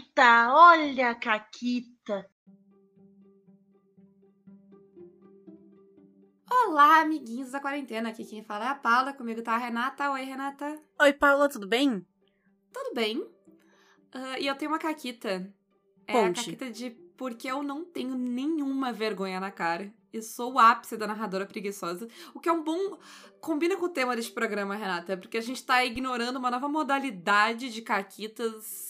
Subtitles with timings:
[0.00, 2.26] Caquita, olha a Caquita.
[6.50, 8.08] Olá, amiguinhos da quarentena.
[8.08, 9.12] Aqui quem fala é a Paula.
[9.12, 10.10] Comigo tá a Renata.
[10.12, 10.80] Oi, Renata.
[11.00, 12.06] Oi, Paula, tudo bem?
[12.72, 13.18] Tudo bem.
[13.18, 15.52] Uh, e eu tenho uma caquita.
[16.06, 16.40] É Conte.
[16.40, 19.92] a caquita de porque eu não tenho nenhuma vergonha na cara.
[20.12, 22.08] E sou o ápice da narradora preguiçosa.
[22.34, 22.98] O que é um bom.
[23.40, 25.16] Combina com o tema deste programa, Renata.
[25.16, 28.89] Porque a gente tá ignorando uma nova modalidade de caquitas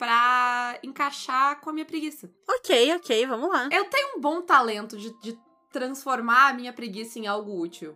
[0.00, 2.32] pra encaixar com a minha preguiça.
[2.48, 3.68] Ok, ok, vamos lá.
[3.70, 5.38] Eu tenho um bom talento de, de
[5.70, 7.94] transformar a minha preguiça em algo útil.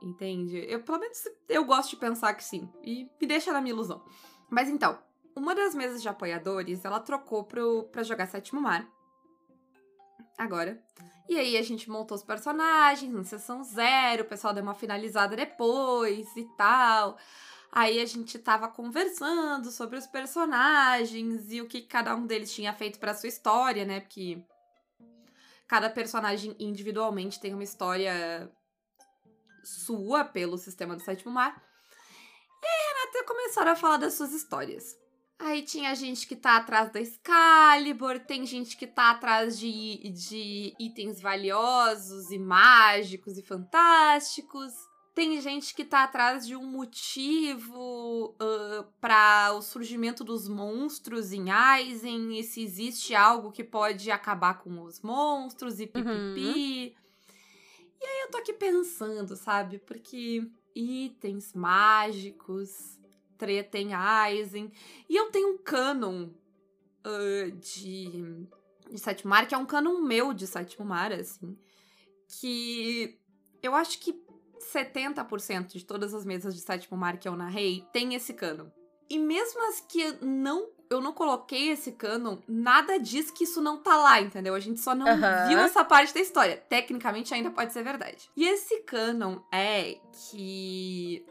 [0.00, 0.64] Entende?
[0.68, 2.70] Eu, pelo menos, eu gosto de pensar que sim.
[2.84, 4.04] E me deixa na minha ilusão.
[4.48, 4.96] Mas então,
[5.34, 8.88] uma das mesas de apoiadores, ela trocou pro, pra jogar Sétimo Mar.
[10.38, 10.80] Agora.
[11.28, 15.34] E aí a gente montou os personagens na sessão zero, o pessoal deu uma finalizada
[15.34, 17.18] depois e tal.
[17.70, 22.72] Aí a gente tava conversando sobre os personagens e o que cada um deles tinha
[22.72, 24.00] feito pra sua história, né?
[24.00, 24.42] Porque
[25.66, 28.50] cada personagem individualmente tem uma história
[29.62, 31.62] sua pelo sistema do sétimo mar.
[32.62, 34.96] E aí, Renata, começaram a falar das suas histórias.
[35.38, 40.74] Aí tinha gente que tá atrás da Excalibur, tem gente que tá atrás de, de
[40.80, 44.72] itens valiosos e mágicos e fantásticos.
[45.18, 51.50] Tem gente que tá atrás de um motivo uh, para o surgimento dos monstros em
[51.50, 56.96] Aizen, e se existe algo que pode acabar com os monstros e pipipi.
[58.00, 59.80] E aí eu tô aqui pensando, sabe?
[59.80, 62.96] Porque itens mágicos,
[63.36, 64.70] treta em Aizen.
[65.08, 66.28] E eu tenho um canon
[67.04, 68.46] uh, de,
[68.88, 71.58] de Sétimo Mar, que é um canon meu de Sétimo Mar, assim.
[72.28, 73.18] Que
[73.60, 74.27] eu acho que
[74.64, 78.66] 70% de todas as mesas de Sétimo Mar que eu narrei tem esse canon.
[79.10, 83.62] E mesmo as que eu não, eu não coloquei esse canon, nada diz que isso
[83.62, 84.54] não tá lá, entendeu?
[84.54, 85.46] A gente só não Aham.
[85.48, 86.56] viu essa parte da história.
[86.68, 88.28] Tecnicamente ainda pode ser verdade.
[88.36, 89.96] E esse canon é
[90.30, 91.24] que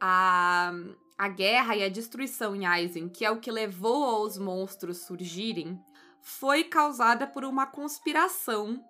[0.00, 0.72] a,
[1.16, 5.78] a guerra e a destruição em Aizen, que é o que levou os monstros surgirem,
[6.20, 8.82] foi causada por uma conspiração.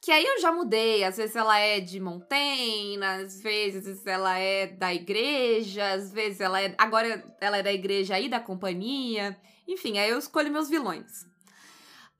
[0.00, 1.04] Que aí eu já mudei.
[1.04, 6.60] Às vezes ela é de Montaigne, às vezes ela é da igreja, às vezes ela
[6.60, 6.74] é.
[6.78, 9.36] Agora ela é da igreja e da companhia.
[9.66, 11.26] Enfim, aí eu escolho meus vilões.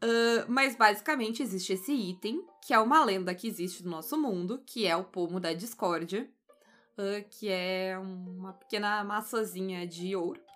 [0.00, 4.62] Ah, mas basicamente existe esse item, que é uma lenda que existe no nosso mundo,
[4.65, 6.31] que é o pomo da discórdia,
[6.97, 10.47] ah, que é uma pequena maçãzinha de ouro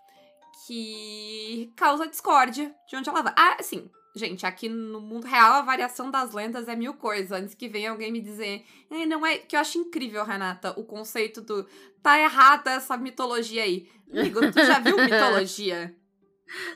[0.66, 3.34] que causa discórdia de onde ela vai.
[3.36, 3.90] Ah, sim.
[4.14, 7.32] Gente, aqui no mundo real a variação das lendas é mil coisas.
[7.32, 9.38] Antes que venha alguém me dizer, "Eh, não é.
[9.38, 11.66] Que eu acho incrível, Renata, o conceito do
[12.02, 13.88] tá errada essa mitologia aí.
[14.12, 14.96] Amigo, tu já viu
[15.46, 15.96] mitologia?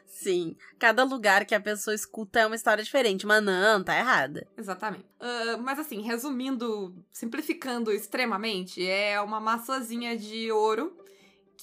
[0.07, 4.47] Sim, cada lugar que a pessoa escuta é uma história diferente, mas não, tá errada.
[4.57, 5.05] Exatamente.
[5.21, 10.97] Ah, mas assim, resumindo, simplificando extremamente, é uma maçãzinha de ouro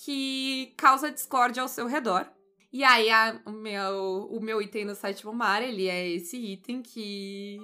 [0.04, 2.26] que causa discórdia ao seu redor.
[2.72, 6.82] E aí, a- o, meu, o meu item no sétimo mar, ele é esse item
[6.82, 7.60] que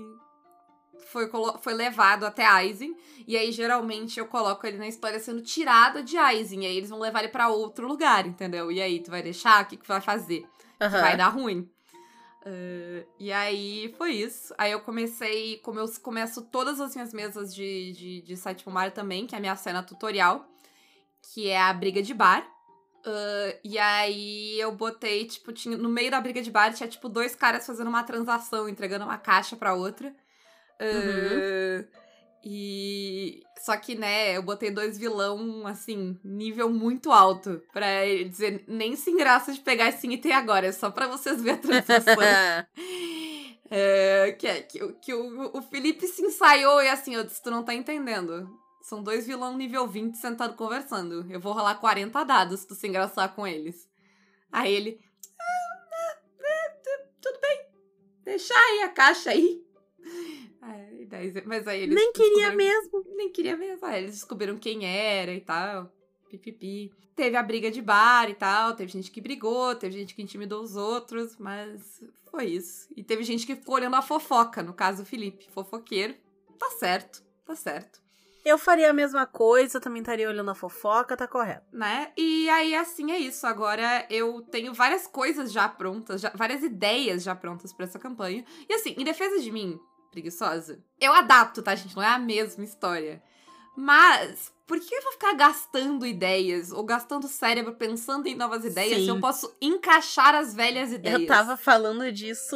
[1.07, 1.29] foi,
[1.61, 2.95] foi levado até Aizen.
[3.27, 6.63] E aí, geralmente, eu coloco ele na história sendo tirado de Aizen.
[6.63, 8.71] E aí, eles vão levar ele pra outro lugar, entendeu?
[8.71, 9.63] E aí, tu vai deixar?
[9.63, 10.45] O que, que tu vai fazer?
[10.79, 11.01] Aham.
[11.01, 11.67] vai dar ruim.
[12.45, 14.53] Ah, e aí foi isso.
[14.57, 18.91] Aí eu comecei, como eu começo todas as minhas mesas de, de, de sétimo mar
[18.91, 20.47] também, que é a minha cena tutorial,
[21.33, 22.47] que é a briga de bar.
[23.05, 27.07] Ah, e aí eu botei, tipo, tinha, no meio da briga de bar tinha, tipo,
[27.09, 30.13] dois caras fazendo uma transação, entregando uma caixa pra outra.
[30.79, 31.85] Ah,
[32.43, 33.41] E.
[33.61, 37.61] Só que, né, eu botei dois vilão, assim, nível muito alto.
[37.73, 41.59] Pra dizer, nem se engraça de pegar esse item agora, é só pra vocês verem
[41.59, 42.15] a transação.
[43.71, 47.51] É, que que, o- que o, o Felipe se ensaiou e assim, eu disse, tu
[47.51, 48.49] não tá entendendo.
[48.89, 51.23] São dois vilão nível 20 sentado conversando.
[51.31, 53.87] Eu vou rolar 40 dados se tu se engraçar com eles.
[54.51, 54.99] Aí ele.
[55.39, 55.43] "Ah,
[55.93, 57.65] ah, ah, tu- tudo bem.
[58.23, 59.63] Deixa aí a caixa aí.
[60.59, 61.93] Aí, daí- mas aí eles.
[61.93, 63.05] Nem queria mesmo.
[63.15, 63.85] nem queria mesmo.
[63.85, 65.91] Aí eles descobriram quem era e tal.
[66.27, 66.91] Pipipi.
[67.15, 68.75] Teve a briga de bar e tal.
[68.75, 72.01] Teve gente que brigou, teve gente que intimidou os outros, mas
[72.31, 72.87] foi isso.
[72.97, 76.15] E teve gente que ficou olhando a fofoca, no caso o Felipe, fofoqueiro.
[76.57, 78.01] Tá certo, tá certo.
[78.45, 81.65] Eu faria a mesma coisa, também estaria olhando a fofoca, tá correto.
[81.71, 82.11] Né?
[82.17, 83.45] E aí, assim é isso.
[83.45, 88.45] Agora eu tenho várias coisas já prontas, já- várias ideias já prontas pra essa campanha.
[88.67, 89.79] E assim, em defesa de mim,
[90.11, 91.95] preguiçosa, eu adapto, tá, gente?
[91.95, 93.21] Não é a mesma história.
[93.75, 98.99] Mas, por que eu vou ficar gastando ideias ou gastando cérebro pensando em novas ideias
[98.99, 99.03] Sim.
[99.05, 101.21] se eu posso encaixar as velhas ideias?
[101.21, 102.55] Eu tava falando disso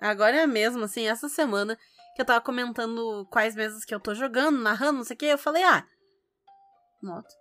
[0.00, 1.76] agora mesmo, assim, essa semana,
[2.14, 5.26] que eu tava comentando quais mesas que eu tô jogando, narrando, não sei o que.
[5.26, 5.84] Eu falei, ah,
[7.02, 7.34] nota.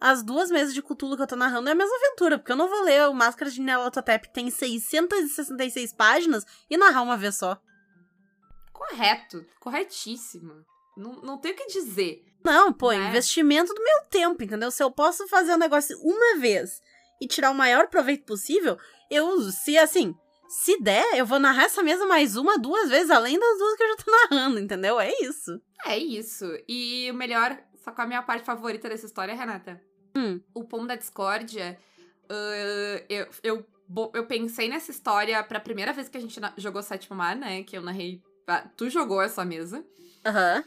[0.00, 2.56] As duas mesas de Cthulhu que eu tô narrando é a mesma aventura, porque eu
[2.56, 7.36] não vou ler o Máscara de Nyarlathotep, que tem 666 páginas, e narrar uma vez
[7.36, 7.58] só.
[8.72, 10.64] Correto, corretíssimo.
[10.96, 12.22] Não, não tem o que dizer.
[12.44, 13.08] Não, pô, Né?
[13.08, 14.70] investimento do meu tempo, entendeu?
[14.70, 16.80] Se eu posso fazer um negócio uma vez
[17.20, 18.78] e tirar o maior proveito possível,
[19.10, 20.14] eu, se assim,
[20.48, 23.82] se der, eu vou narrar essa mesa mais uma, duas vezes, além das duas que
[23.82, 25.00] eu já tô narrando, entendeu?
[25.00, 25.60] É isso.
[25.84, 26.46] É isso.
[26.68, 29.80] E o melhor, só com a minha parte favorita dessa história, Renata.
[30.16, 30.40] Hum.
[30.54, 31.78] O Pomo da Discórdia,
[32.28, 33.66] ah, eu, eu,
[34.14, 37.62] eu pensei nessa história pra primeira vez que a gente jogou Sétimo Mar, né?
[37.64, 38.22] Que eu narrei.
[38.46, 39.84] ah, Tu jogou essa mesa.
[40.24, 40.64] Aham.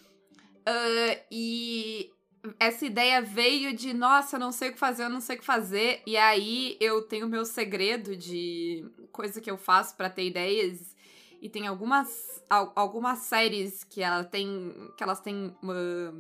[0.66, 2.12] Ah, e
[2.60, 5.40] essa ideia veio de, nossa, eu não sei o que fazer, eu não sei o
[5.40, 6.02] que fazer.
[6.06, 10.96] E aí eu tenho meu segredo de coisa que eu faço pra ter ideias.
[11.42, 16.14] E tem algumas, al- algumas séries que, ela tem, que elas têm ah,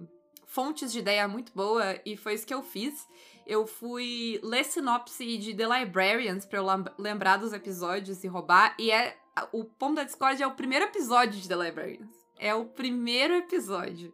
[0.45, 1.99] fontes de ideia muito boa.
[2.05, 3.07] E foi isso que eu fiz.
[3.45, 6.65] Eu fui ler sinopse de The Librarians pra eu
[6.99, 8.75] lembrar dos episódios e roubar.
[8.77, 9.17] E é
[9.51, 12.09] o Pomo da Discord é o primeiro episódio de The Librarians.
[12.37, 14.13] É o primeiro episódio.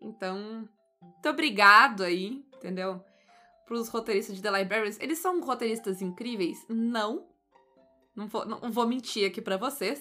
[0.00, 0.68] Então,
[1.12, 3.02] muito obrigado aí, entendeu?
[3.66, 4.98] Pros roteiristas de The Librarians.
[5.00, 6.58] Eles são roteiristas incríveis?
[6.68, 7.26] Não.
[8.14, 10.00] Não vou, não vou mentir aqui pra vocês.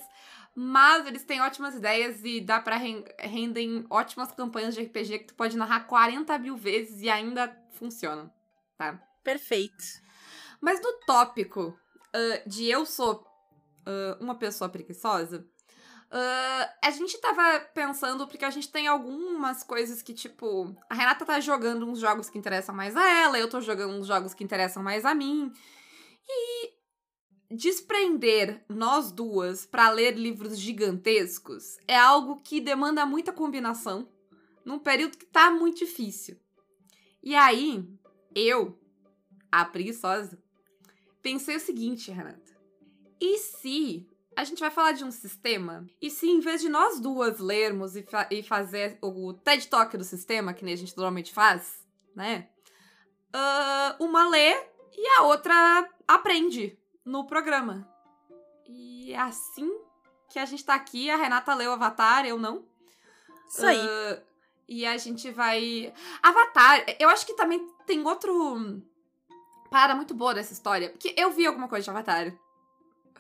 [0.56, 5.26] Mas eles têm ótimas ideias e dá pra ren- rendem ótimas campanhas de RPG que
[5.28, 8.32] tu pode narrar 40 mil vezes e ainda funcionam,
[8.78, 9.02] tá?
[9.24, 9.84] Perfeito.
[10.62, 11.76] Mas no tópico
[12.14, 13.26] ah, de eu sou
[13.86, 15.44] ah, uma pessoa preguiçosa,
[16.16, 21.26] ah, a gente tava pensando, porque a gente tem algumas coisas que, tipo, a Renata
[21.26, 24.44] tá jogando uns jogos que interessam mais a ela, eu tô jogando uns jogos que
[24.44, 25.52] interessam mais a mim.
[26.30, 26.72] E
[27.50, 34.08] desprender nós duas pra ler livros gigantescos é algo que demanda muita combinação
[34.64, 36.40] num período que tá muito difícil.
[37.24, 37.84] E aí,
[38.36, 38.80] eu,
[39.52, 40.38] a preguiçosa,
[41.24, 42.56] pensei o seguinte, Renata.
[43.20, 45.86] E se a gente vai falar de um sistema?
[46.02, 49.96] E se em vez de nós duas lermos e, fa- e fazer o TED Talk
[49.98, 51.84] do sistema, que nem a gente normalmente faz,
[52.16, 52.48] né?
[53.34, 54.54] ah, uma lê
[54.96, 57.88] e a outra aprende no programa.
[58.68, 59.70] E é assim
[60.30, 61.10] que a gente tá aqui.
[61.10, 62.66] A Renata leu Avatar, eu não.
[63.50, 63.80] Isso aí.
[63.80, 64.22] Ah,
[64.68, 65.94] e a gente vai.
[66.22, 68.82] Avatar, eu acho que também tem outro.
[69.70, 70.90] Parada muito boa dessa história.
[70.92, 72.34] Porque eu vi alguma coisa de Avatar.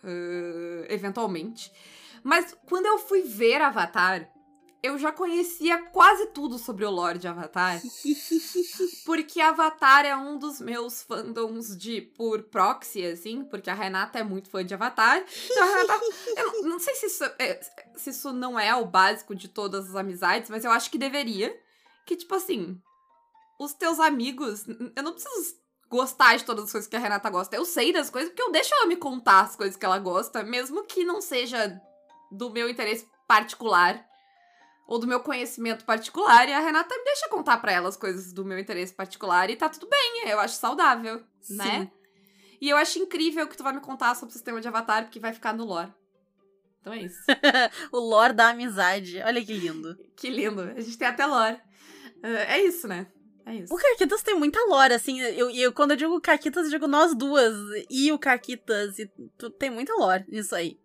[0.03, 1.71] Ah, eventualmente.
[2.23, 4.29] Mas quando eu fui ver Avatar,
[4.81, 7.81] eu já conhecia quase tudo sobre o lore de Avatar.
[9.05, 14.23] Porque Avatar é um dos meus fandoms de por proxy, assim, porque a Renata é
[14.23, 15.23] muito fã de Avatar.
[15.49, 16.05] Então a Renata.
[16.35, 17.59] Eu não, não sei se isso, é-
[17.95, 21.57] se isso não é o básico de todas as amizades, mas eu acho que deveria.
[22.05, 22.77] Que, tipo assim,
[23.57, 24.65] os teus amigos.
[24.95, 25.55] Eu não preciso
[25.93, 27.55] gostar de todas as coisas que a Renata gosta.
[27.55, 30.41] Eu sei das coisas, porque eu deixo ela me contar as coisas que ela gosta,
[30.41, 31.79] mesmo que não seja
[32.31, 34.03] do meu interesse particular
[34.87, 38.33] ou do meu conhecimento particular, e a Renata me deixa contar pra ela as coisas
[38.33, 41.89] do meu interesse particular e tá tudo bem, eu acho saudável, né?
[42.59, 45.19] E eu acho incrível que tu vai me contar sobre o sistema de Avatar, porque
[45.19, 45.93] vai ficar no lore.
[46.81, 47.23] Então é isso.
[47.93, 49.21] O lore da amizade.
[49.21, 49.97] Olha que lindo.
[50.17, 50.61] que lindo.
[50.61, 51.59] A gente tem até lore.
[52.21, 53.07] É é isso, né?
[53.45, 53.73] É isso.
[53.73, 55.19] O Caquitas tem muita lore, assim.
[55.19, 57.53] Eu, eu, quando eu digo Caquitas, eu digo nós duas.
[57.89, 58.97] E o Caquitas.
[58.99, 60.79] E tu, tem muita lore nisso aí.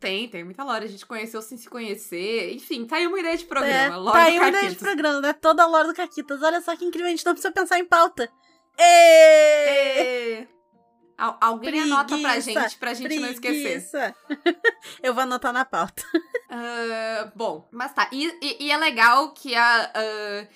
[0.00, 0.84] Tem, tem muita lore.
[0.84, 2.52] A gente conheceu sem se conhecer.
[2.52, 3.94] Enfim, tá aí uma ideia de programa.
[3.94, 5.32] É, lore tá aí uma ideia de programa, né?
[5.32, 6.42] Toda a lore do Caquitas.
[6.42, 8.28] Olha só que incrível, a gente não precisa pensar em pauta.
[8.78, 10.46] Ê!
[11.18, 13.62] Alguém anota pra Preguiça, gente, pra gente não esquecer.
[13.62, 14.14] Preguiça.
[15.02, 16.02] eu vou anotar na pauta.
[16.48, 18.08] Ah, bom, mas tá.
[18.12, 19.92] E, e- e é legal que a.
[19.94, 20.46] ah,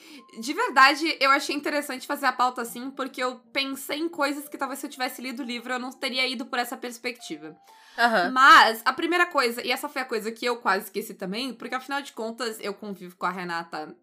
[0.40, 4.56] de verdade, eu achei interessante fazer a pauta assim, porque eu pensei em coisas que
[4.56, 7.56] talvez se eu tivesse lido o livro eu não teria ido por essa perspectiva.
[7.98, 8.30] Aham.
[8.30, 11.74] Mas a primeira coisa, e essa foi a coisa que eu quase esqueci também, porque
[11.74, 13.94] afinal de contas eu convivo com a Renata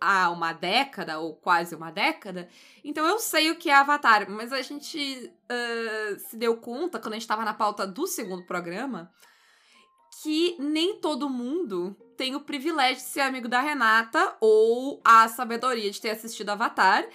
[0.00, 2.48] há uma década, ou quase uma década,
[2.84, 7.14] então eu sei o que é Avatar, mas a gente ah, se deu conta, quando
[7.14, 9.10] a gente tava na pauta do segundo programa,
[10.22, 15.90] que nem todo mundo tem o privilégio de ser amigo da Renata ou a sabedoria
[15.90, 17.06] de ter assistido Avatar.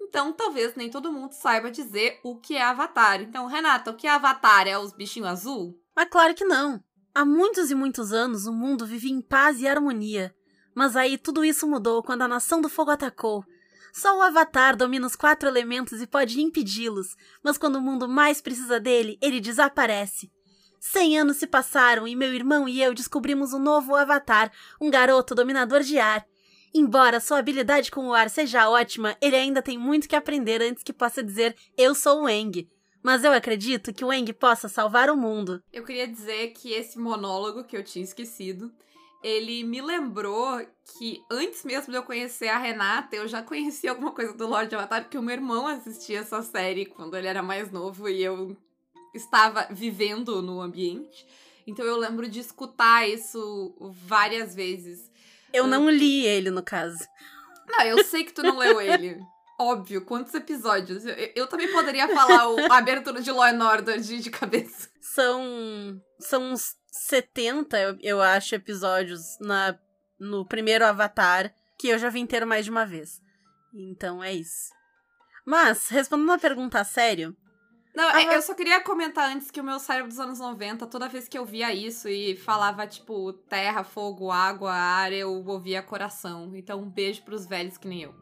[0.00, 3.22] Então, talvez nem todo mundo saiba dizer o que é Avatar.
[3.22, 4.66] Então, Renata, o que é Avatar?
[4.66, 5.80] É os bichinhos azul?
[5.96, 6.82] Mas claro que não.
[7.14, 10.34] Há muitos e muitos anos o mundo vivia em paz e harmonia.
[10.80, 13.44] Mas aí tudo isso mudou quando a Nação do Fogo atacou.
[13.92, 17.08] Só o Avatar domina os quatro elementos e pode impedi-los,
[17.44, 20.32] mas quando o mundo mais precisa dele, ele desaparece.
[20.80, 25.34] Cem anos se passaram e meu irmão e eu descobrimos um novo Avatar, um garoto
[25.34, 26.24] dominador de ar.
[26.72, 30.82] Embora sua habilidade com o ar seja ótima, ele ainda tem muito que aprender antes
[30.82, 32.66] que possa dizer eu sou o Eng.
[33.02, 35.62] Mas eu acredito que o Eng possa salvar o mundo.
[35.70, 38.72] Eu queria dizer que esse monólogo que eu tinha esquecido,
[39.22, 40.64] ele me lembrou
[40.98, 44.74] que antes mesmo de eu conhecer a Renata, eu já conhecia alguma coisa do Lorde
[44.74, 48.56] Avatar, porque o meu irmão assistia essa série quando ele era mais novo e eu
[49.14, 51.26] estava vivendo no ambiente.
[51.66, 53.74] Então eu lembro de escutar isso
[54.06, 55.10] várias vezes.
[55.52, 57.04] Eu não li ele, no caso.
[57.68, 59.20] Não, eu sei que tu não leu ele.
[59.58, 61.04] Óbvio, quantos episódios?
[61.04, 64.88] Eu, eu também poderia falar o, a abertura de Law and Order de, de cabeça.
[65.00, 66.00] São.
[66.18, 69.78] São uns 70, eu, eu acho, episódios na,
[70.18, 73.20] no primeiro Avatar, que eu já vi inteiro mais de uma vez.
[73.72, 74.70] Então é isso.
[75.46, 77.36] Mas, respondendo a pergunta a sério,
[77.94, 81.08] Não, Ah, eu só queria comentar antes que o meu cérebro dos anos 90, toda
[81.08, 86.54] vez que eu via isso e falava, tipo, terra, fogo, água, ar, eu ouvia coração.
[86.54, 88.14] Então, um beijo pros velhos que nem eu.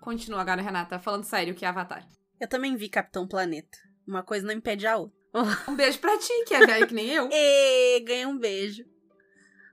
[0.00, 2.06] Continua agora, Renata, falando sério, que é Avatar.
[2.40, 3.78] eu também vi Capitão Planeta.
[4.06, 5.16] Uma coisa não impede a outra.
[5.68, 7.28] Um beijo pra ti, que é velho que nem eu.
[7.32, 8.84] E ganhei um beijo.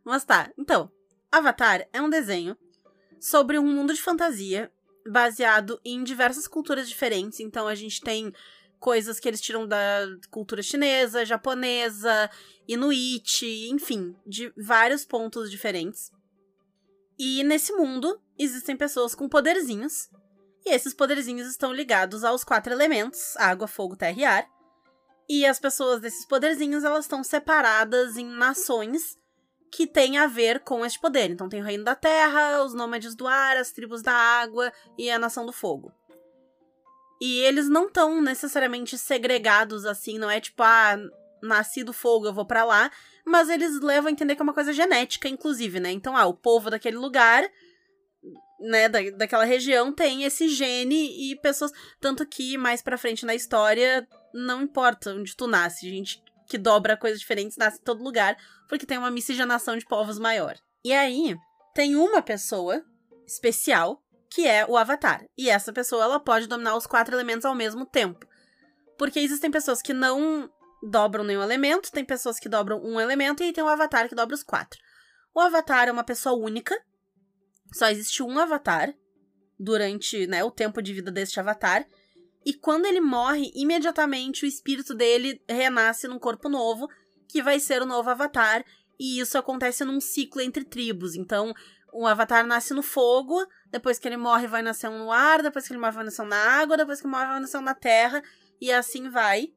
[0.03, 0.91] Mas tá, então,
[1.31, 2.57] Avatar é um desenho
[3.19, 4.71] sobre um mundo de fantasia
[5.07, 7.39] baseado em diversas culturas diferentes.
[7.39, 8.33] Então a gente tem
[8.79, 12.29] coisas que eles tiram da cultura chinesa, japonesa,
[12.67, 16.11] inuit, enfim, de vários pontos diferentes.
[17.17, 20.09] E nesse mundo existem pessoas com poderzinhos.
[20.65, 24.60] E esses poderzinhos estão ligados aos quatro elementos: água, fogo, terra e ar.
[25.33, 29.17] E as pessoas desses poderzinhos, elas estão separadas em nações
[29.71, 31.29] que têm a ver com este poder.
[31.29, 35.09] Então tem o Reino da Terra, os Nômades do Ar, as Tribos da Água e
[35.09, 35.89] a Nação do Fogo.
[37.21, 40.97] E eles não estão necessariamente segregados assim, não é tipo, ah,
[41.41, 42.91] nasci do fogo, eu vou pra lá.
[43.25, 45.93] Mas eles levam a entender que é uma coisa genética, inclusive, né?
[45.93, 47.49] Então, ah, o povo daquele lugar,
[48.59, 51.71] né, da, daquela região tem esse gene e pessoas.
[52.01, 56.97] Tanto que mais pra frente na história, não importa onde tu nasce, gente que dobra
[56.97, 58.35] coisas diferentes nasce em todo lugar,
[58.67, 60.57] porque tem uma miscigenação de povos maior.
[60.83, 61.37] E aí,
[61.73, 62.83] tem uma pessoa
[63.25, 65.25] especial que é o Avatar.
[65.37, 68.25] E essa pessoa ela pode dominar os quatro elementos ao mesmo tempo.
[68.97, 70.49] Porque existem pessoas que não
[70.81, 74.35] dobram nenhum elemento, tem pessoas que dobram um elemento e tem o Avatar que dobra
[74.35, 74.79] os quatro.
[75.33, 76.77] O Avatar é uma pessoa única.
[77.73, 78.93] Só existe um Avatar
[79.59, 81.85] durante né, o tempo de vida deste Avatar.
[82.45, 86.87] E quando ele morre, imediatamente o espírito dele renasce num corpo novo,
[87.27, 88.65] que vai ser o novo Avatar.
[88.99, 91.15] E isso acontece num ciclo entre tribos.
[91.15, 91.53] Então,
[91.93, 95.67] o Avatar nasce no fogo, depois que ele morre, vai nascer um no ar, depois
[95.67, 97.61] que ele morre, vai nascer um na água, depois que ele morre, vai nascer um
[97.61, 98.23] na terra.
[98.59, 99.53] E assim vai.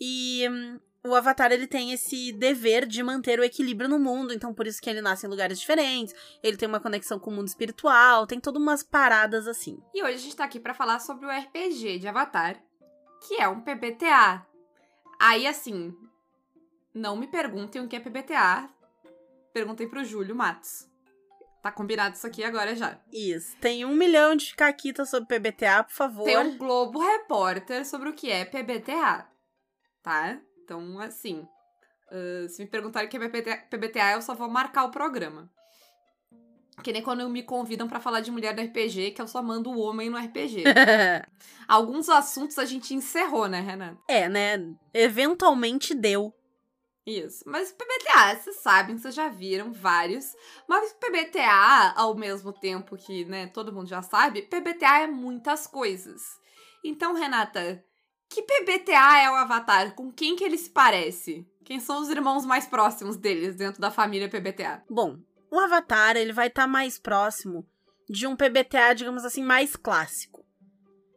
[0.00, 4.54] E hum, o Avatar ele tem esse dever de manter o equilíbrio no mundo, então
[4.54, 7.48] por isso que ele nasce em lugares diferentes, ele tem uma conexão com o mundo
[7.48, 9.82] espiritual, tem todas umas paradas assim.
[9.92, 12.62] E hoje a gente tá aqui pra falar sobre o RPG de Avatar,
[13.26, 14.46] que é um PBTA.
[15.18, 15.94] Aí, assim,
[16.94, 18.68] não me perguntem o que é PBTA,
[19.52, 20.88] perguntem pro Júlio Matos.
[21.62, 22.98] Tá combinado isso aqui agora já.
[23.12, 23.56] Isso.
[23.58, 26.24] Tem um milhão de caquitas sobre PBTA, por favor.
[26.24, 29.28] Tem um Globo Repórter sobre o que é PBTA,
[30.02, 30.40] tá?
[30.62, 31.46] Então, assim,
[32.12, 35.50] ah, se me perguntarem o que é PBTA, eu só vou marcar o programa.
[36.82, 39.70] Que nem quando me convidam pra falar de mulher no RPG, que eu só mando
[39.70, 40.64] o homem no RPG.
[41.68, 43.96] Alguns assuntos a gente encerrou, né, Renan?
[44.08, 44.74] é, né?
[44.92, 46.34] Eventualmente deu.
[47.04, 47.42] Isso.
[47.46, 50.32] Mas PBTA, vocês sabem, vocês já viram vários.
[50.68, 56.22] Mas PBTA, ao mesmo tempo que, né, todo mundo já sabe, PBTA é muitas coisas.
[56.84, 57.84] Então, Renata,
[58.32, 59.94] que PBTA é o Avatar?
[59.94, 61.46] Com quem que ele se parece?
[61.64, 64.82] Quem são os irmãos mais próximos deles dentro da família PBTA?
[64.88, 65.18] Bom,
[65.50, 67.66] o Avatar ele vai estar mais próximo
[68.08, 70.42] de um PBTA, digamos assim, mais clássico.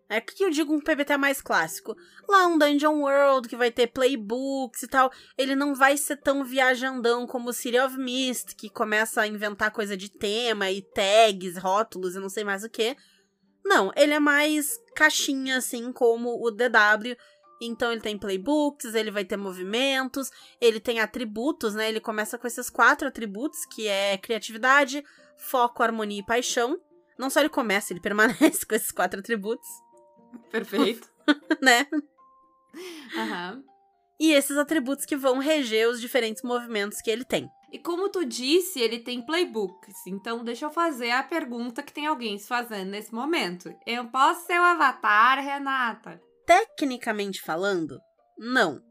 [0.07, 1.95] É que eu digo um PBTA mais clássico?
[2.27, 6.43] Lá um Dungeon World que vai ter playbooks e tal, ele não vai ser tão
[6.43, 11.57] viajandão como o City of Mist, que começa a inventar coisa de tema e tags,
[11.57, 12.95] rótulos e não sei mais o que.
[13.65, 17.17] Não, ele é mais caixinha, assim, como o DW.
[17.59, 20.29] Então ele tem playbooks, ele vai ter movimentos,
[20.61, 21.89] ele tem atributos, né?
[21.89, 25.03] Ele começa com esses quatro atributos, que é criatividade,
[25.37, 26.79] foco, harmonia e paixão.
[27.17, 29.67] Não só ele começa, ele permanece com esses quatro atributos,
[30.51, 31.09] Perfeito.
[31.61, 31.87] né?
[33.17, 33.63] Aham.
[34.19, 37.49] E esses atributos que vão reger os diferentes movimentos que ele tem.
[37.71, 40.07] E como tu disse, ele tem playbooks.
[40.07, 43.73] Então, deixa eu fazer a pergunta que tem alguém se fazendo nesse momento.
[43.85, 46.21] Eu posso ser o avatar, Renata?
[46.45, 47.99] Tecnicamente falando,
[48.37, 48.81] não.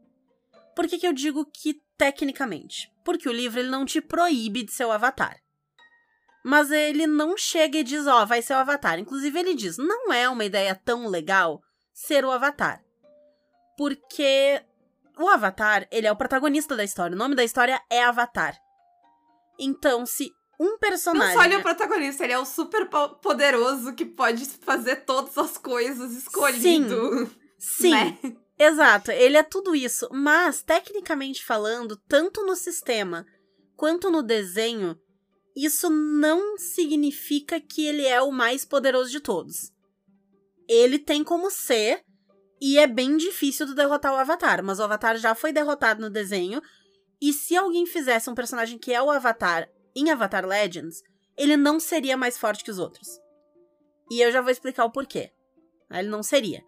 [0.75, 2.91] Por que, que eu digo que tecnicamente?
[3.03, 5.37] Porque o livro ele não te proíbe de ser o avatar.
[6.43, 8.99] Mas ele não chega e diz, ó, oh, vai ser o avatar.
[8.99, 11.59] Inclusive, ele diz, não é uma ideia tão legal
[11.91, 12.83] ser o avatar.
[13.75, 14.63] Porque
[15.17, 17.15] o avatar, ele é o protagonista da história.
[17.15, 18.57] O nome da história é Avatar.
[19.59, 21.35] Então, se um personagem.
[21.35, 22.87] Não só ele é o protagonista, ele é o super
[23.21, 27.27] poderoso que pode fazer todas as coisas escolhido.
[27.27, 27.31] Sim.
[27.57, 27.91] Sim.
[27.91, 28.17] Né?
[28.57, 30.07] Exato, ele é tudo isso.
[30.11, 33.25] Mas, tecnicamente falando, tanto no sistema
[33.75, 34.97] quanto no desenho,
[35.55, 39.71] isso não significa que ele é o mais poderoso de todos.
[40.67, 42.03] Ele tem como ser,
[42.59, 46.09] e é bem difícil de derrotar o Avatar, mas o Avatar já foi derrotado no
[46.09, 46.61] desenho.
[47.21, 51.01] E se alguém fizesse um personagem que é o Avatar em Avatar Legends,
[51.37, 53.07] ele não seria mais forte que os outros.
[54.09, 55.31] E eu já vou explicar o porquê.
[55.91, 56.63] Ele não seria.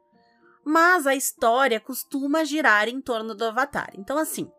[0.66, 3.92] Mas a história costuma girar em torno do Avatar.
[3.96, 4.52] Então, assim,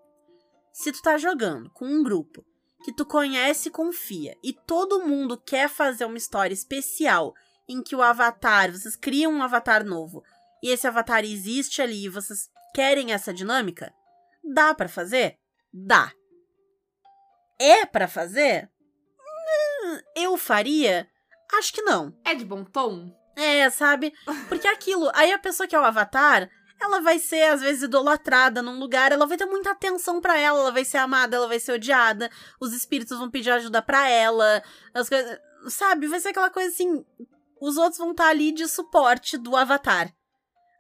[0.73, 2.44] se tu tá jogando com um grupo
[2.85, 7.35] que tu conhece e confia, e todo mundo quer fazer uma história especial
[7.68, 10.23] em que o Avatar, vocês criam um Avatar novo,
[10.62, 13.93] e esse avatar existe ali e vocês querem essa dinâmica?
[14.43, 15.38] Dá para fazer?
[15.73, 16.12] Dá.
[17.59, 18.71] É para fazer?
[19.21, 21.09] Hum, eu faria?
[21.55, 22.17] Acho que não.
[22.25, 23.15] É de bom tom?
[23.37, 24.12] É, sabe?
[24.49, 26.50] Porque aquilo, aí a pessoa que é o avatar,
[26.81, 30.61] ela vai ser às vezes idolatrada num lugar, ela vai ter muita atenção para ela,
[30.61, 34.62] ela vai ser amada, ela vai ser odiada, os espíritos vão pedir ajuda para ela,
[34.95, 35.38] as coisas,
[35.69, 36.07] sabe?
[36.07, 37.05] Vai ser aquela coisa assim,
[37.61, 40.12] os outros vão estar tá ali de suporte do avatar.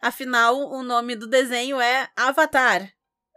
[0.00, 2.92] Afinal, o nome do desenho é Avatar.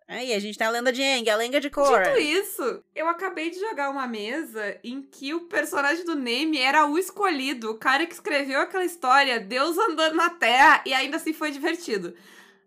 [0.07, 2.03] Aí, a gente tem a lenda de Aang, a lenda de Korra.
[2.03, 6.85] Dito isso, eu acabei de jogar uma mesa em que o personagem do Neme era
[6.85, 11.31] o escolhido, o cara que escreveu aquela história, Deus andando na Terra, e ainda assim
[11.31, 12.13] foi divertido.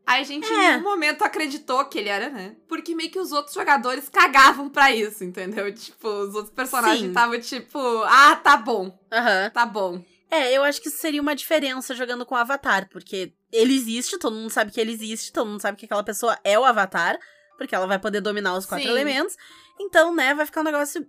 [0.07, 0.55] A gente, é.
[0.55, 2.57] em nenhum momento, acreditou que ele era, né?
[2.67, 5.73] Porque meio que os outros jogadores cagavam pra isso, entendeu?
[5.75, 8.85] Tipo, os outros personagens estavam tipo, ah, tá bom.
[8.85, 9.51] Uhum.
[9.53, 10.03] Tá bom.
[10.35, 14.19] É, eu acho que isso seria uma diferença jogando com o Avatar, porque ele existe,
[14.19, 17.17] todo mundo sabe que ele existe, todo mundo sabe que aquela pessoa é o Avatar,
[17.57, 18.91] porque ela vai poder dominar os quatro Sim.
[18.91, 19.37] elementos.
[19.81, 21.07] Então, né, vai ficar um negócio.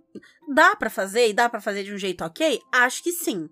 [0.54, 2.62] Dá para fazer e dá para fazer de um jeito ok?
[2.72, 3.50] Acho que sim.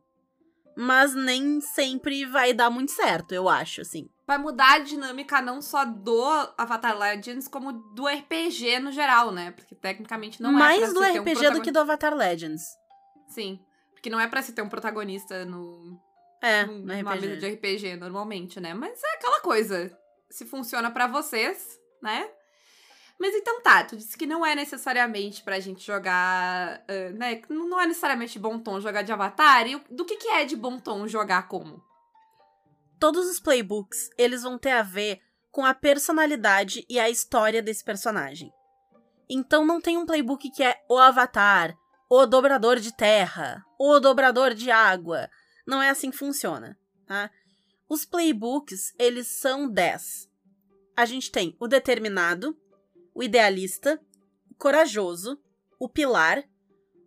[0.76, 4.08] Mas nem sempre vai dar muito certo, eu acho, assim.
[4.24, 6.24] Vai mudar a dinâmica não só do
[6.56, 9.50] Avatar Legends, como do RPG no geral, né?
[9.50, 12.62] Porque tecnicamente não Mais é Mais do RPG um do que do Avatar Legends.
[13.28, 13.60] Sim.
[14.04, 15.98] Porque não é para se ter um protagonista no.
[16.42, 18.74] É, no, numa mesa de RPG normalmente, né?
[18.74, 19.98] Mas é aquela coisa.
[20.28, 22.28] Se funciona para vocês, né?
[23.18, 27.40] Mas então tá, tu disse que não é necessariamente pra gente jogar, uh, né?
[27.48, 29.66] Não é necessariamente bom tom jogar de Avatar.
[29.66, 31.82] E do que, que é de bom tom jogar como?
[33.00, 35.18] Todos os playbooks, eles vão ter a ver
[35.50, 38.52] com a personalidade e a história desse personagem.
[39.30, 41.74] Então não tem um playbook que é o Avatar,
[42.08, 45.28] o dobrador de terra, o dobrador de água.
[45.66, 47.30] Não é assim que funciona, tá?
[47.88, 50.28] Os playbooks, eles são 10.
[50.96, 52.56] A gente tem o determinado,
[53.14, 54.00] o idealista,
[54.50, 55.40] o corajoso,
[55.78, 56.44] o pilar,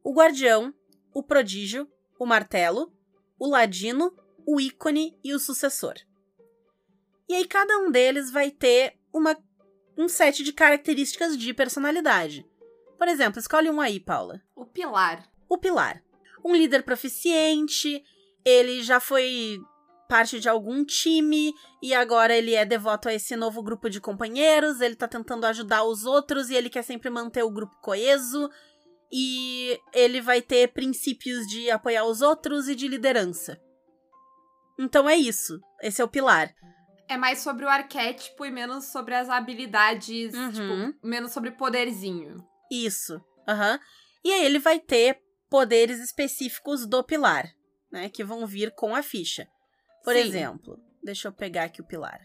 [0.04, 0.74] o guardião,
[1.14, 2.94] o prodígio, o martelo,
[3.40, 5.96] o ladino, o ícone e o sucessor.
[7.30, 9.38] E aí cada um deles vai ter uma,
[9.98, 12.46] um set de características de personalidade.
[12.98, 14.42] Por exemplo, escolhe um aí, Paula.
[14.56, 15.24] O pilar.
[15.48, 16.02] O pilar.
[16.44, 18.04] Um líder proficiente,
[18.44, 19.60] ele já foi
[20.08, 24.80] parte de algum time e agora ele é devoto a esse novo grupo de companheiros,
[24.80, 28.50] ele tá tentando ajudar os outros e ele quer sempre manter o grupo coeso
[29.12, 33.60] e ele vai ter princípios de apoiar os outros e de liderança.
[34.80, 35.60] Então é isso.
[35.82, 36.54] Esse é o pilar.
[37.10, 40.52] É mais sobre o arquétipo e menos sobre as habilidades, uhum.
[40.52, 42.46] tipo, menos sobre poderzinho.
[42.72, 43.22] Isso.
[43.48, 43.74] Aham.
[43.74, 43.80] Uhum.
[44.24, 47.50] E aí ele vai ter poderes específicos do pilar,
[47.92, 48.10] né?
[48.10, 49.48] Que vão vir com a ficha.
[50.04, 50.20] Por Sim.
[50.20, 52.20] exemplo, deixa eu pegar aqui o pilar.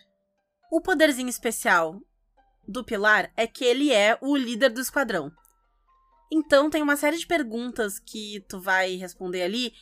[0.70, 2.00] O poderzinho especial
[2.66, 5.31] do pilar é que ele é o líder do esquadrão.
[6.33, 9.72] Então tem uma série de perguntas que tu vai responder ali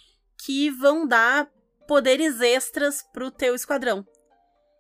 [0.45, 1.49] que vão dar
[1.87, 4.05] poderes extras pro teu esquadrão.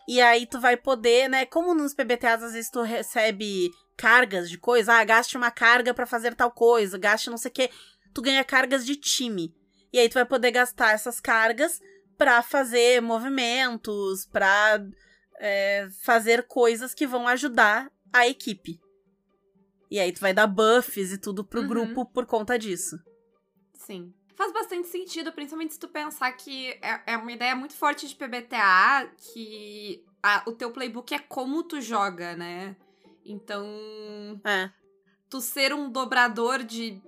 [0.08, 1.46] E aí tu vai poder, né?
[1.46, 6.06] Como nos PBTAs às vezes tu recebe cargas de coisa, ah, gaste uma carga para
[6.06, 7.70] fazer tal coisa, gaste não sei o que,
[8.14, 9.54] tu ganha cargas de time.
[9.92, 11.80] E aí tu vai poder gastar essas cargas
[12.16, 14.82] para fazer movimentos, para
[15.38, 18.78] é, fazer coisas que vão ajudar a equipe.
[19.90, 21.66] E aí tu vai dar buffs e tudo pro Uhum.
[21.68, 22.96] grupo por conta disso.
[23.74, 24.14] Sim.
[24.36, 28.14] Faz bastante sentido, principalmente se tu pensar que é, é uma ideia muito forte de
[28.14, 32.76] PBTA, que a- o teu playbook é como tu joga, né?
[33.24, 33.64] Então,
[34.44, 34.70] É.
[35.28, 37.00] tu ser um dobrador de,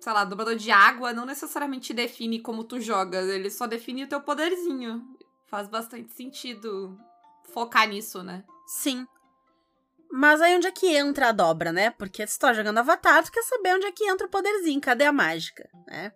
[0.00, 4.08] sei lá, dobrador de água não necessariamente define como tu joga, ele só define o
[4.08, 5.02] teu poderzinho.
[5.46, 6.98] Faz bastante sentido
[7.52, 8.44] focar nisso, né?
[8.66, 9.06] Sim.
[10.10, 11.90] Mas aí onde é que entra a dobra, né?
[11.90, 14.80] Porque se tu tá jogando Avatar, tu quer saber onde é que entra o poderzinho,
[14.80, 16.12] cadê a mágica, né?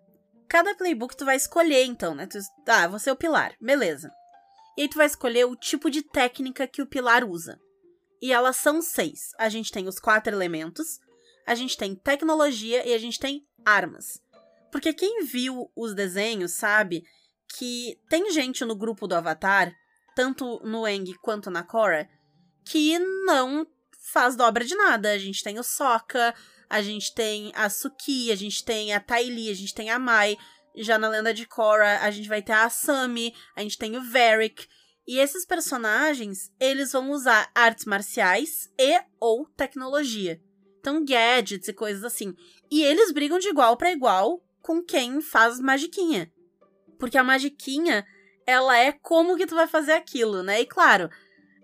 [0.48, 2.26] Cada playbook tu vai escolher, então, né?
[2.26, 4.10] Tu, ah, você é o pilar, beleza.
[4.76, 7.60] E aí tu vai escolher o tipo de técnica que o pilar usa.
[8.20, 9.30] E elas são seis.
[9.38, 10.98] A gente tem os quatro elementos,
[11.46, 14.20] a gente tem tecnologia e a gente tem armas.
[14.70, 17.02] Porque quem viu os desenhos sabe
[17.56, 19.72] que tem gente no grupo do Avatar,
[20.14, 22.08] tanto no Eng quanto na Korra,
[22.64, 23.66] que não
[24.12, 25.12] faz dobra de nada.
[25.12, 26.34] A gente tem o Sokka,
[26.68, 30.36] a gente tem a Suki, a gente tem a Lee, a gente tem a Mai.
[30.76, 34.10] Já na Lenda de Korra, a gente vai ter a Asami, a gente tem o
[34.10, 34.68] Varric.
[35.08, 40.38] E esses personagens, eles vão usar artes marciais e ou tecnologia.
[40.78, 42.34] Então, gadgets e coisas assim.
[42.70, 46.30] E eles brigam de igual para igual com quem faz magiquinha.
[46.98, 48.04] Porque a magiquinha,
[48.46, 50.60] ela é como que tu vai fazer aquilo, né?
[50.60, 51.08] E claro,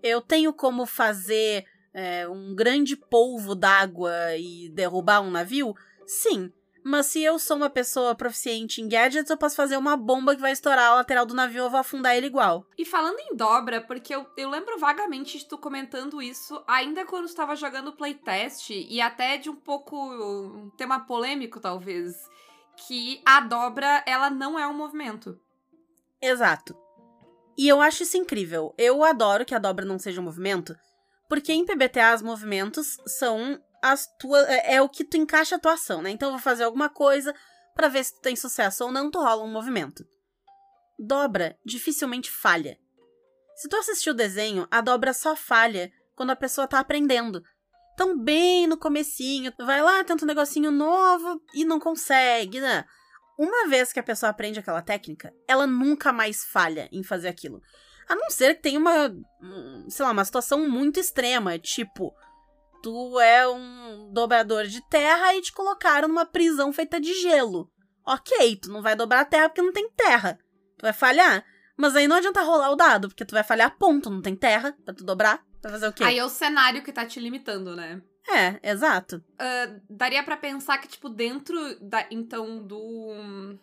[0.02, 5.74] eu tenho como fazer é, um grande polvo d'água e derrubar um navio?
[6.06, 6.50] Sim.
[6.86, 10.40] Mas se eu sou uma pessoa proficiente em gadgets, eu posso fazer uma bomba que
[10.42, 12.66] vai estourar a lateral do navio eu vou afundar ele igual.
[12.76, 17.26] E falando em dobra, porque eu, eu lembro vagamente de tu comentando isso, ainda quando
[17.26, 22.14] tu tava jogando playtest, e até de um pouco um tema polêmico, talvez,
[22.76, 25.40] que a dobra, ela não é um movimento.
[26.20, 26.76] Exato.
[27.56, 28.74] E eu acho isso incrível.
[28.76, 30.76] Eu adoro que a dobra não seja um movimento,
[31.30, 34.48] porque em PBTA os movimentos são as tuas.
[34.48, 36.10] É, é o que tu encaixa a tua ação, né?
[36.10, 37.34] Então eu vou fazer alguma coisa
[37.74, 40.06] pra ver se tu tem sucesso ou não, tu rola um movimento.
[40.98, 42.78] Dobra dificilmente falha.
[43.56, 47.42] Se tu assistiu o desenho, a dobra só falha quando a pessoa tá aprendendo.
[47.92, 52.84] Então, bem no comecinho, vai lá, tenta um negocinho novo e não consegue, né?
[53.38, 57.60] Uma vez que a pessoa aprende aquela técnica, ela nunca mais falha em fazer aquilo.
[58.08, 62.14] A não ser que tenha uma, hum, sei lá, uma situação muito extrema, tipo,
[62.84, 67.70] tu é um dobrador de terra e te colocaram numa prisão feita de gelo.
[68.06, 70.38] Ok, tu não vai dobrar a terra porque não tem terra.
[70.76, 71.42] Tu vai falhar.
[71.78, 74.76] Mas aí não adianta rolar o dado, porque tu vai falhar ponto, não tem terra
[74.84, 75.42] pra tu dobrar.
[75.62, 76.04] Vai fazer o quê?
[76.04, 78.02] Aí é o cenário que tá te limitando, né?
[78.28, 79.24] É, exato.
[79.88, 83.56] Daria pra pensar que, tipo, dentro da, então, do,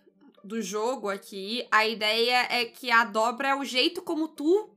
[0.43, 4.75] do jogo aqui, a ideia é que a dobra é o jeito como tu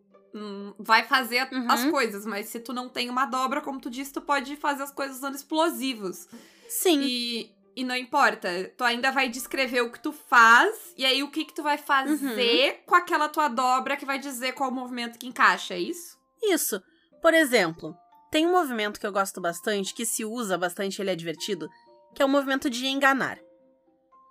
[0.79, 1.71] vai fazer Uhum.
[1.71, 2.25] as coisas.
[2.27, 5.17] Mas se tu não tem uma dobra, como tu disse, tu pode fazer as coisas
[5.17, 6.29] usando explosivos.
[6.69, 7.01] Sim.
[7.03, 11.31] E, e não importa, tu ainda vai descrever o que tu faz, e aí o
[11.31, 15.19] que que tu vai fazer com aquela tua dobra que vai dizer qual o movimento
[15.19, 16.19] que encaixa, é isso?
[16.43, 16.83] Isso.
[17.23, 17.97] Por exemplo,
[18.31, 21.69] tem um movimento que eu gosto bastante, que se usa bastante, ele é divertido,
[22.15, 23.39] que é o movimento de enganar.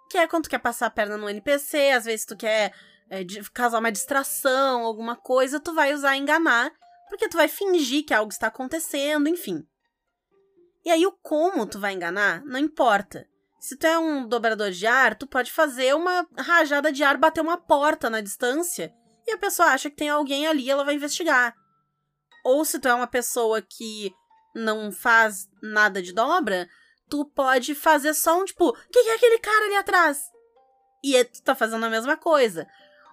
[0.09, 2.73] Que é quando tu quer passar a perna no NPC, às vezes tu quer
[3.13, 6.71] é, de- causar uma distração, alguma coisa, tu vai usar enganar,
[7.09, 9.63] porque tu vai fingir que algo está acontecendo, enfim.
[10.83, 13.27] E aí o como tu vai enganar, não importa.
[13.59, 17.39] Se tu é um dobrador de ar, tu pode fazer uma rajada de ar bater
[17.39, 18.91] uma porta na distância
[19.27, 21.55] e a pessoa acha que tem alguém ali, ela vai investigar.
[22.43, 24.11] Ou se tu é uma pessoa que
[24.55, 26.67] não faz nada de dobra,
[27.07, 30.19] tu pode fazer só um tipo, quem é aquele cara ali atrás?
[31.03, 32.65] E aí tu tá fazendo a mesma coisa.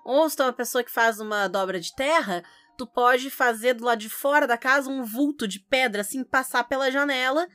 [0.05, 2.43] Ou se tu é uma pessoa que faz uma dobra de terra,
[2.77, 6.65] tu pode fazer do lado de fora da casa um vulto de pedra, assim, passar
[6.65, 7.47] pela janela,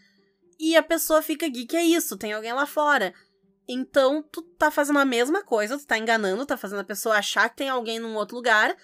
[0.59, 2.17] e a pessoa fica, que é isso?
[2.17, 3.13] Tem alguém lá fora.
[3.67, 7.49] Então, tu tá fazendo a mesma coisa, tu tá enganando, tá fazendo a pessoa achar
[7.49, 8.75] que tem alguém num outro lugar,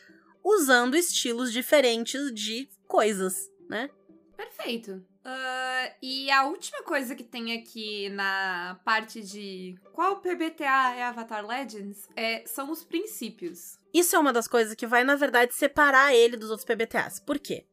[0.44, 3.36] usando estilos diferentes de coisas,
[3.70, 3.90] né?
[4.36, 5.06] Perfeito.
[5.24, 11.46] Ah, e a última coisa que tem aqui na parte de qual PBTA é Avatar
[11.46, 13.78] Legends é, são os princípios.
[13.94, 17.20] Isso é uma das coisas que vai, na verdade, separar ele dos outros PBTAs.
[17.20, 17.68] Por quê?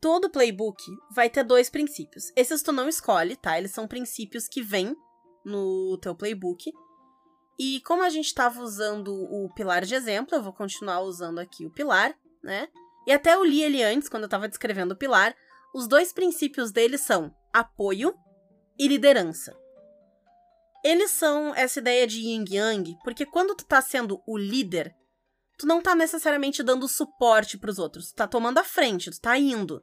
[0.00, 2.32] Todo playbook vai ter dois princípios.
[2.36, 3.58] Esses tu não escolhe, tá?
[3.58, 4.96] Eles são princípios que vêm
[5.44, 6.72] no teu playbook.
[7.58, 11.66] E como a gente estava usando o pilar de exemplo, eu vou continuar usando aqui
[11.66, 12.68] o pilar, né?
[13.06, 15.34] E até eu li ele antes, quando eu estava descrevendo o pilar.
[15.74, 18.14] Os dois princípios dele são apoio
[18.78, 19.56] e liderança.
[20.84, 24.94] Eles são essa ideia de yin yang, porque quando tu tá sendo o líder,
[25.58, 29.36] tu não tá necessariamente dando suporte pros outros, tu tá tomando a frente, tu tá
[29.36, 29.82] indo.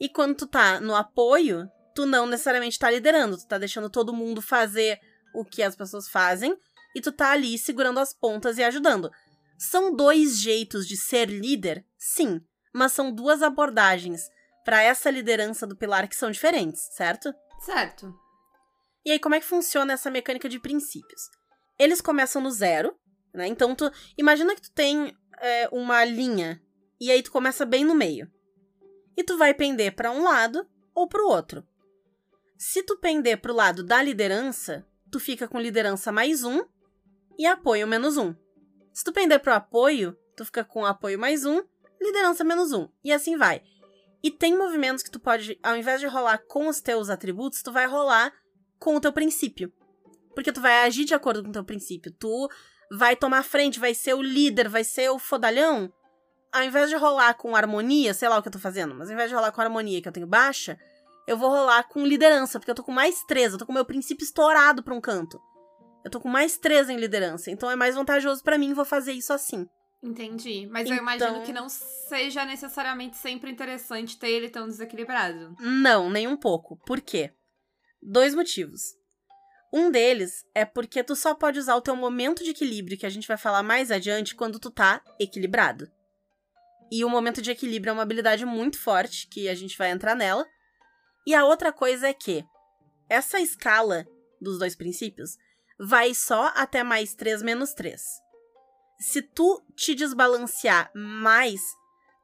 [0.00, 4.12] E quando tu tá no apoio, tu não necessariamente tá liderando, tu tá deixando todo
[4.12, 4.98] mundo fazer
[5.34, 6.56] o que as pessoas fazem
[6.94, 9.10] e tu tá ali segurando as pontas e ajudando.
[9.56, 11.86] São dois jeitos de ser líder?
[11.96, 12.40] Sim,
[12.74, 14.20] mas são duas abordagens
[14.64, 17.32] para essa liderança do pilar que são diferentes, certo?
[17.60, 18.14] Certo.
[19.04, 21.22] E aí, como é que funciona essa mecânica de princípios?
[21.78, 22.96] Eles começam no zero,
[23.34, 23.46] né?
[23.46, 26.62] Então, tu imagina que tu tem é, uma linha
[27.00, 28.30] e aí tu começa bem no meio.
[29.16, 31.66] E tu vai pender para um lado ou para o outro.
[32.56, 36.64] Se tu pender para o lado da liderança, tu fica com liderança mais um
[37.38, 38.34] e apoio menos um.
[38.92, 41.62] Se tu pender para o apoio, tu fica com apoio mais um,
[42.00, 42.88] liderança menos um.
[43.02, 43.62] E assim vai.
[44.24, 47.70] E tem movimentos que tu pode, ao invés de rolar com os teus atributos, tu
[47.70, 48.32] vai rolar
[48.78, 49.70] com o teu princípio.
[50.34, 52.10] Porque tu vai agir de acordo com o teu princípio.
[52.10, 52.48] Tu
[52.90, 55.92] vai tomar frente, vai ser o líder, vai ser o fodalhão.
[56.50, 59.14] Ao invés de rolar com harmonia, sei lá o que eu tô fazendo, mas ao
[59.14, 60.78] invés de rolar com harmonia que eu tenho baixa,
[61.28, 63.84] eu vou rolar com liderança, porque eu tô com mais três, eu tô com meu
[63.84, 65.38] princípio estourado pra um canto.
[66.02, 69.12] Eu tô com mais três em liderança, então é mais vantajoso para mim, vou fazer
[69.12, 69.68] isso assim.
[70.04, 70.66] Entendi.
[70.66, 75.56] Mas Então- eu imagino que não seja necessariamente sempre interessante ter ele tão desequilibrado.
[75.58, 76.76] Não, nem um pouco.
[76.84, 77.32] Por quê?
[78.02, 78.82] Dois motivos.
[79.72, 83.10] Um deles é porque tu só pode usar o teu momento de equilíbrio, que a
[83.10, 85.90] gente vai falar mais adiante, quando tu tá equilibrado.
[86.92, 90.14] E o momento de equilíbrio é uma habilidade muito forte, que a gente vai entrar
[90.14, 90.46] nela.
[91.26, 92.44] E a outra coisa é que
[93.08, 94.06] essa escala
[94.38, 95.36] dos dois princípios
[95.80, 98.02] vai só até mais 3 menos 3.
[98.98, 101.60] Se tu te desbalancear mais,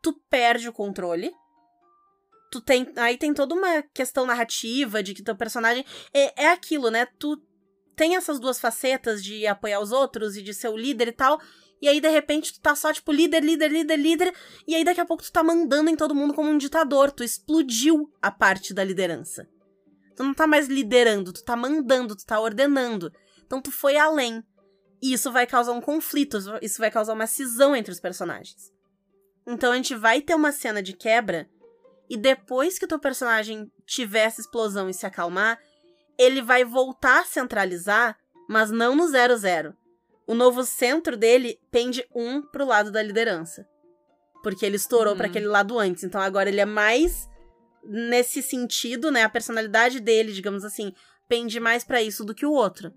[0.03, 1.33] tu perde o controle
[2.51, 2.93] tu tem.
[2.97, 5.85] Aí tem toda uma questão narrativa de que teu personagem.
[6.13, 7.07] É, é aquilo, né?
[7.19, 7.41] Tu
[7.95, 11.41] tem essas duas facetas de apoiar os outros e de ser o líder e tal.
[11.81, 14.35] E aí, de repente, tu tá só, tipo, líder, líder, líder, líder.
[14.67, 17.11] E aí, daqui a pouco, tu tá mandando em todo mundo como um ditador.
[17.11, 19.49] Tu explodiu a parte da liderança.
[20.15, 23.11] Tu não tá mais liderando, tu tá mandando, tu tá ordenando.
[23.47, 24.45] Então, tu foi além.
[25.03, 28.71] E isso vai causar um conflito, isso vai causar uma cisão entre os personagens.
[29.47, 31.49] Então, a gente vai ter uma cena de quebra
[32.09, 35.59] e depois que o teu personagem tiver essa explosão e se acalmar,
[36.19, 39.75] ele vai voltar a centralizar, mas não no 0-0.
[40.27, 43.67] O novo centro dele pende um pro lado da liderança.
[44.43, 45.17] Porque ele estourou Uhum.
[45.19, 46.05] pra aquele lado antes.
[46.05, 47.29] Então agora ele é mais
[47.83, 49.23] nesse sentido, né?
[49.25, 50.93] A personalidade dele, digamos assim,
[51.29, 52.93] pende mais pra isso do que o outro.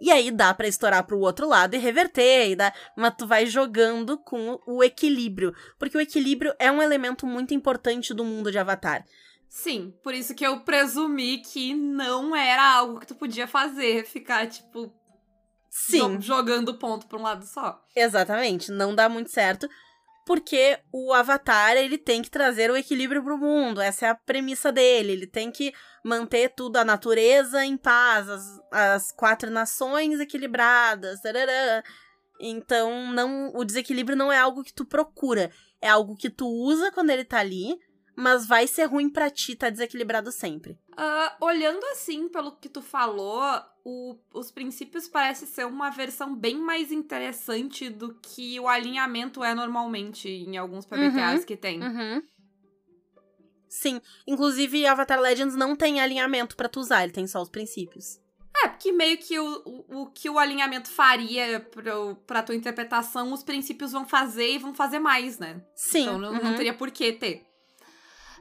[0.00, 3.46] E aí dá pra estourar pro outro lado e reverter, e dá, mas tu vai
[3.46, 8.58] jogando com o equilíbrio, porque o equilíbrio é um elemento muito importante do mundo de
[8.58, 9.04] Avatar.
[9.48, 14.46] Sim, por isso que eu presumi que não era algo que tu podia fazer, ficar,
[14.46, 14.92] tipo,
[15.70, 17.82] Sim, jo- jogando ponto pra um lado só.
[17.96, 19.68] exatamente, não dá muito certo,
[20.28, 24.70] porque o Avatar, ele tem que trazer o equilíbrio pro mundo, essa é a premissa
[24.70, 25.72] dele, ele tem que
[26.04, 31.82] manter tudo, a natureza em paz, as, as quatro nações equilibradas, tarará.
[32.38, 36.92] Então, não, o desequilíbrio não é algo que tu procura, é algo que tu usa
[36.92, 37.78] quando ele tá ali,
[38.14, 40.78] mas vai ser ruim pra ti tá desequilibrado sempre.
[40.94, 43.42] Ah, olhando assim pelo que tu falou,
[43.88, 49.54] o- os princípios parece ser uma versão bem mais interessante do que o alinhamento é
[49.54, 51.82] normalmente em alguns PBTAs que tem.
[51.82, 52.22] Uhum.
[53.66, 58.20] Sim, inclusive Avatar Legends não tem alinhamento pra tu usar, ele tem só os princípios.
[58.62, 63.32] É, porque meio que o, o, o que o alinhamento faria pro, pra tua interpretação,
[63.32, 65.62] os princípios vão fazer e vão fazer mais, né?
[65.74, 66.02] Sim.
[66.02, 66.56] Então não, não uhum.
[66.56, 67.46] teria por que ter.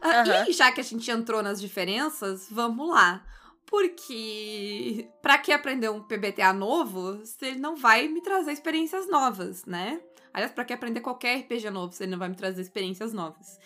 [0.02, 0.46] Aham.
[0.48, 3.24] E já que a gente entrou nas diferenças, vamos lá.
[3.68, 9.66] Porque pra que aprender um PBTA novo se ele não vai me trazer experiências novas,
[9.66, 10.02] né?
[10.34, 13.60] Aliás, pra que aprender qualquer RPG novo se ele não vai me trazer experiências novas?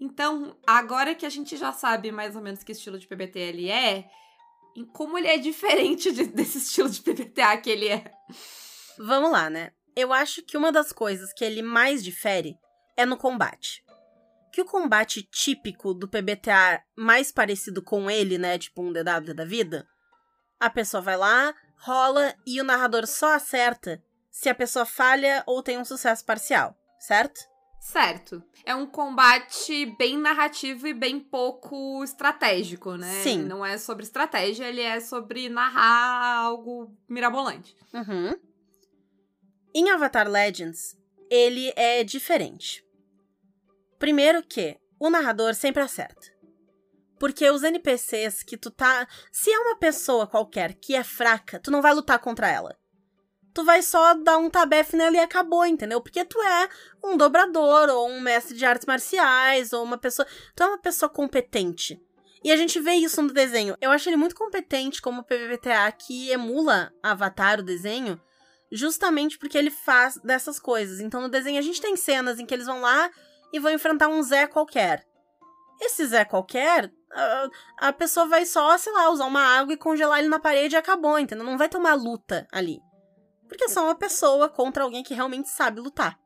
[0.00, 3.68] Então, agora que a gente já sabe mais ou menos que estilo de PBTA ele
[3.68, 4.08] é,
[4.76, 8.04] e como ele é diferente de- desse estilo de PBTA que ele é.
[8.98, 9.72] Vamos lá, né?
[9.96, 12.56] Eu acho que uma das coisas que ele mais difere
[12.96, 13.82] é no combate.
[14.58, 18.58] Que o combate típico do PBTA mais parecido com ele, né?
[18.58, 19.86] Tipo um DW da vida.
[20.58, 25.62] A pessoa vai lá, rola e o narrador só acerta se a pessoa falha ou
[25.62, 27.40] tem um sucesso parcial, certo?
[27.78, 28.42] Certo.
[28.64, 33.22] É um combate bem narrativo e bem pouco estratégico, né?
[33.22, 33.44] Sim.
[33.44, 37.76] Não é sobre estratégia, ele é sobre narrar algo mirabolante.
[37.94, 38.34] Uhum.
[39.72, 40.98] Em Avatar Legends,
[41.30, 42.87] ele é diferente.
[43.98, 46.38] Primeiro que o narrador sempre acerta.
[47.18, 49.06] Porque os NPCs que tu tá.
[49.32, 52.76] Se é uma pessoa qualquer que é fraca, tu não vai lutar contra ela.
[53.52, 56.00] tu vai só dar um tabefe nela e acabou, entendeu?
[56.00, 56.68] Porque tu é
[57.02, 60.26] um dobrador, ou um mestre de artes marciais, ou uma pessoa.
[60.54, 62.00] Tu é uma pessoa competente.
[62.44, 63.76] E a gente vê isso no desenho.
[63.80, 68.20] Eu acho ele muito competente como PVTA que emula Avatar, o desenho,
[68.70, 71.00] justamente porque ele faz dessas coisas.
[71.00, 73.10] Então no desenho a gente tem cenas em que eles vão lá
[73.52, 75.06] e vão enfrentar um Zé qualquer.
[75.80, 77.48] Esse Zé qualquer, a,
[77.88, 80.78] a pessoa vai só, sei lá, usar uma água e congelar ele na parede e
[80.78, 81.44] acabou, entendeu?
[81.44, 82.80] Não vai ter uma luta ali.
[83.48, 86.18] Porque é só uma pessoa contra alguém que realmente sabe lutar.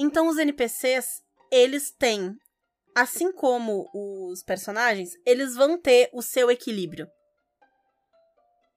[0.00, 2.36] Então os NPCs, eles têm,
[2.94, 7.08] assim como os personagens, eles vão ter o seu equilíbrio.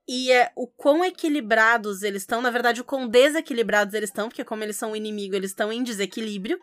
[0.08, 4.44] E é o quão equilibrados eles estão, na verdade, o quão desequilibrados eles estão, porque
[4.44, 6.60] como eles são o inimigo, eles estão em desequilíbrio.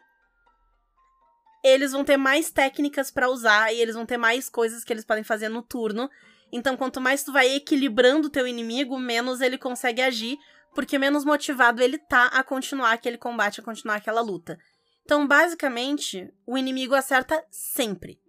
[1.63, 5.05] Eles vão ter mais técnicas para usar e eles vão ter mais coisas que eles
[5.05, 6.09] podem fazer no turno.
[6.53, 10.39] Então, quanto mais tu vai equilibrando o teu inimigo, menos ele consegue agir,
[10.75, 14.59] porque menos motivado ele tá a continuar aquele combate, a continuar aquela luta.
[15.05, 18.21] Então, basicamente, o inimigo acerta sempre.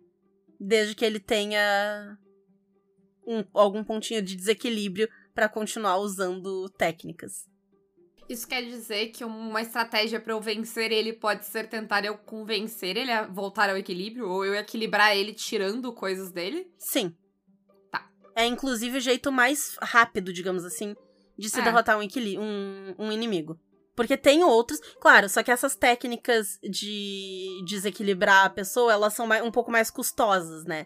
[0.60, 2.18] Desde que ele tenha
[3.26, 7.49] um, algum pontinho de desequilíbrio para continuar usando técnicas.
[8.30, 12.96] Isso quer dizer que uma estratégia para eu vencer ele pode ser tentar eu convencer
[12.96, 16.72] ele a voltar ao equilíbrio ou eu equilibrar ele tirando coisas dele?
[16.78, 17.16] Sim.
[17.92, 18.08] Tá.
[18.36, 20.96] É inclusive o jeito mais rápido, digamos assim,
[21.38, 21.64] de se É.
[21.64, 23.60] derrotar um, um, um inimigo.
[23.96, 29.42] Porque tem outros, claro, só que essas técnicas de desequilibrar a pessoa, elas são mai-
[29.42, 30.86] um pouco mais custosas, né?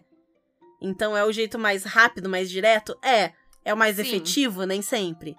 [0.80, 2.98] Então é o jeito mais rápido, mais direto?
[3.04, 3.32] É.
[3.64, 4.02] É o mais Sim.
[4.02, 4.64] efetivo?
[4.64, 5.36] Nem sempre.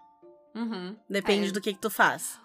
[0.55, 0.97] Uhum.
[1.09, 1.51] Depende É.
[1.51, 2.39] do que, que tu faz.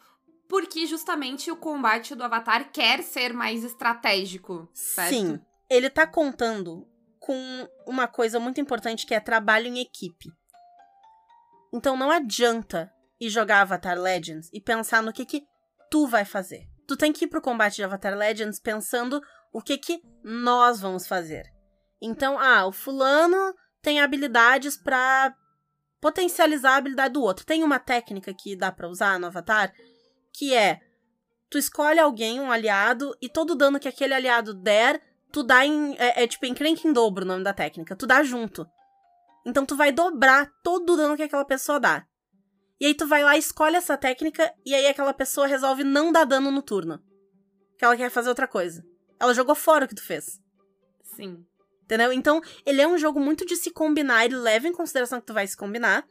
[0.49, 5.11] Porque justamente o combate do Avatar quer ser mais estratégico, certo?
[5.11, 5.40] Sim.
[5.70, 6.85] Ele tá contando
[7.20, 10.29] com uma coisa muito importante que é trabalho em equipe.
[11.73, 15.44] Então não adianta ir jogar Avatar Legends e pensar no que que
[15.88, 16.66] tu vai fazer.
[16.88, 21.07] Tu tem que ir pro combate de Avatar Legends pensando o que que nós vamos
[21.07, 21.44] fazer.
[22.03, 25.33] Então, ah, o fulano tem habilidades pra
[26.00, 27.44] potencializar a habilidade do outro.
[27.44, 29.72] Tem uma técnica que dá pra usar no Avatar
[30.32, 30.80] que é
[31.48, 35.96] tu escolhe alguém, um aliado, e todo dano que aquele aliado der, tu dá em.
[35.98, 37.96] É, é tipo encrenca em dobro o nome da técnica.
[37.96, 38.66] Tu dá junto.
[39.44, 42.06] Então tu vai dobrar todo o dano que aquela pessoa dá.
[42.78, 46.24] E aí tu vai lá, escolhe essa técnica, e aí aquela pessoa resolve não dar
[46.24, 47.02] dano no turno.
[47.78, 48.82] Que ela quer fazer outra coisa.
[49.18, 50.40] Ela jogou fora o que tu fez.
[51.02, 51.44] Sim.
[51.90, 52.12] Entendeu?
[52.12, 55.35] Então, ele é um jogo muito de se combinar, ele leva em consideração que tu
[55.35, 56.07] vai se combinar.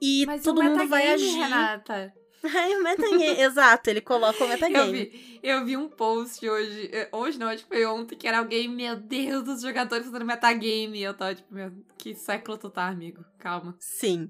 [0.00, 1.36] E Mas todo o mundo vai agir.
[1.36, 2.14] Renata.
[2.42, 3.40] É, o metagame.
[3.40, 5.04] Exato, ele coloca o Eu metagame.
[5.04, 8.38] vi, eu vi um post hoje, eh, hoje não, acho que foi ontem, que era
[8.40, 10.98] alguém, meu Deus, os jogadores fazendo metagame.
[10.98, 13.24] E eu tava tipo, meu, que século tu tá, amigo?
[13.38, 13.76] Calma.
[13.78, 14.28] Sim.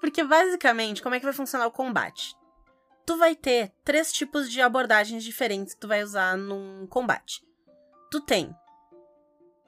[0.00, 2.34] Porque basicamente, como é que vai funcionar o combate?
[3.04, 7.42] Tu vai ter três tipos de abordagens diferentes que tu vai usar num combate.
[8.10, 8.50] Tu tem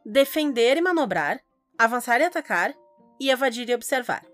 [0.05, 1.41] defender e manobrar,
[1.79, 2.75] avançar e atacar,
[3.21, 4.25] e evadir e observar.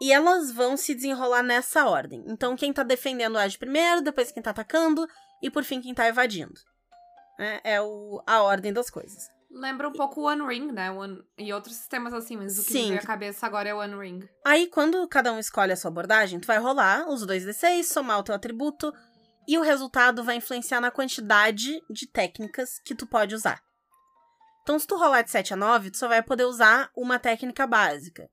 [0.00, 2.24] E elas vão se desenrolar nessa ordem.
[2.26, 5.06] Então, quem tá defendendo age primeiro, depois quem tá atacando,
[5.42, 6.60] e por fim quem tá evadindo.
[7.38, 9.28] É, é o, a ordem das coisas.
[9.50, 10.90] Lembra um pouco o One Ring, né?
[10.90, 11.22] One...
[11.38, 12.82] E outros sistemas assim, mas o que Sim.
[12.82, 14.28] me veio à cabeça agora é o One Ring.
[14.44, 18.18] Aí, quando cada um escolhe a sua abordagem, tu vai rolar os dois D6, somar
[18.18, 18.92] o teu atributo,
[19.46, 23.62] e o resultado vai influenciar na quantidade de técnicas que tu pode usar.
[24.64, 27.66] Então, se tu rolar de 7 a 9, tu só vai poder usar uma técnica
[27.66, 28.26] básica.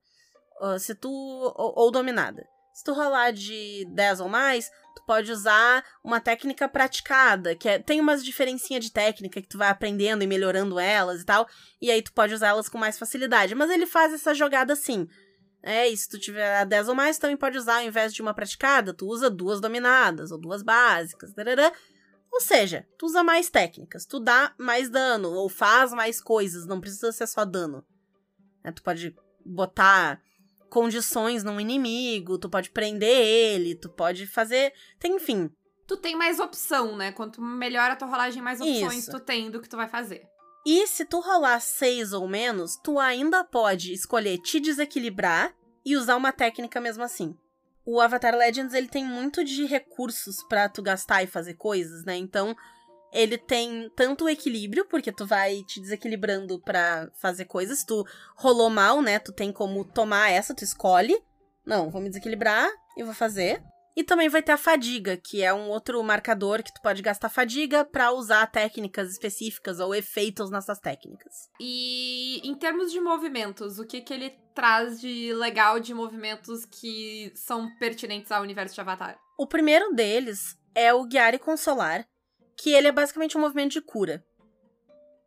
[0.62, 1.10] Ah, Se tu.
[1.10, 2.42] Ou, ou dominada.
[2.72, 7.78] Se tu rolar de 10 ou mais, tu pode usar uma técnica praticada, que é,
[7.78, 11.46] tem umas diferencinhas de técnica que tu vai aprendendo e melhorando elas e tal,
[11.82, 13.54] e aí tu pode usar elas com mais facilidade.
[13.54, 15.06] Mas ele faz essa jogada assim.
[15.62, 18.22] É, e se tu tiver a 10 ou mais, também pode usar, ao invés de
[18.22, 21.34] uma praticada, tu usa duas dominadas ou duas básicas.
[21.34, 21.70] tarará.
[22.32, 26.80] Ou seja, tu usa mais técnicas, tu dá mais dano ou faz mais coisas, não
[26.80, 27.84] precisa ser só dano.
[28.64, 28.72] né?
[28.72, 29.14] Tu pode
[29.44, 30.20] botar
[30.70, 34.72] condições num inimigo, tu pode prender ele, tu pode fazer.
[34.98, 35.50] Tem, enfim.
[35.86, 37.12] Tu tem mais opção, né?
[37.12, 39.10] Quanto melhor a tua rolagem, mais opções Isso.
[39.10, 40.26] tu tem do que tu vai fazer.
[40.64, 46.16] E se tu rolar 6 ou menos, tu ainda pode escolher te desequilibrar e usar
[46.16, 47.36] uma técnica mesmo assim.
[47.84, 52.16] O Avatar Legends ele tem muito de recursos pra tu gastar e fazer coisas, né?
[52.16, 52.56] Então,
[53.12, 57.84] ele tem tanto o equilíbrio, porque tu vai te desequilibrando pra fazer coisas.
[57.84, 58.06] Tu
[58.36, 59.18] rolou mal, né?
[59.18, 61.20] Tu tem como tomar essa, tu escolhe.
[61.64, 63.62] Não, vou me desequilibrar e vou fazer.
[63.94, 67.28] E também vai ter a fadiga, que é um outro marcador que tu pode gastar
[67.28, 71.50] fadiga para usar técnicas específicas ou efeitos nessas técnicas.
[71.60, 77.30] E em termos de movimentos, o que, que ele traz de legal de movimentos que
[77.34, 79.18] são pertinentes ao universo de Avatar?
[79.38, 82.06] O primeiro deles é o Guiar e Consolar,
[82.56, 84.24] que ele é basicamente um movimento de cura.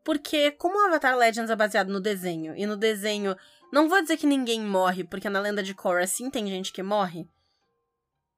[0.03, 3.35] Porque, como o Avatar Legends é baseado no desenho, e no desenho,
[3.71, 6.83] não vou dizer que ninguém morre, porque na lenda de Korra sim tem gente que
[6.83, 7.27] morre.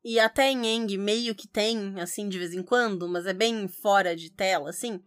[0.09, 3.67] E até em Eng meio que tem, assim, de vez em quando, mas é bem
[3.67, 5.03] fora de tela, assim.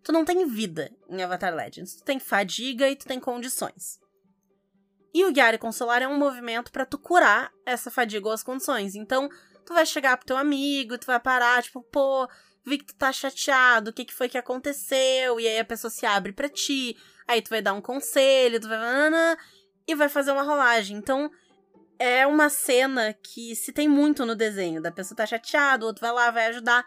[0.00, 1.96] Tu não tem vida em Avatar Legends.
[1.96, 3.98] Tu tem fadiga e tu tem condições.
[5.12, 8.44] E o Guiar e Consolar é um movimento para tu curar essa fadiga ou as
[8.44, 8.94] condições.
[8.94, 9.28] Então,
[9.66, 12.28] tu vai chegar pro teu amigo, tu vai parar, tipo, pô,
[12.64, 15.40] vi que tu tá chateado, o que, que foi que aconteceu?
[15.40, 16.96] E aí a pessoa se abre para ti,
[17.26, 18.78] aí tu vai dar um conselho, tu vai.
[19.84, 20.96] E vai fazer uma rolagem.
[20.96, 21.28] Então,
[21.98, 24.82] é uma cena que se tem muito no desenho.
[24.82, 26.84] Da pessoa tá chateada, o outro vai lá, vai ajudar.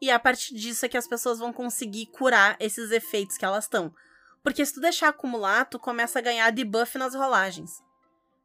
[0.00, 3.64] E a partir disso é que as pessoas vão conseguir curar esses efeitos que elas
[3.64, 3.94] estão.
[4.42, 7.82] Porque se tu deixar acumular, tu começa a ganhar debuff nas rolagens.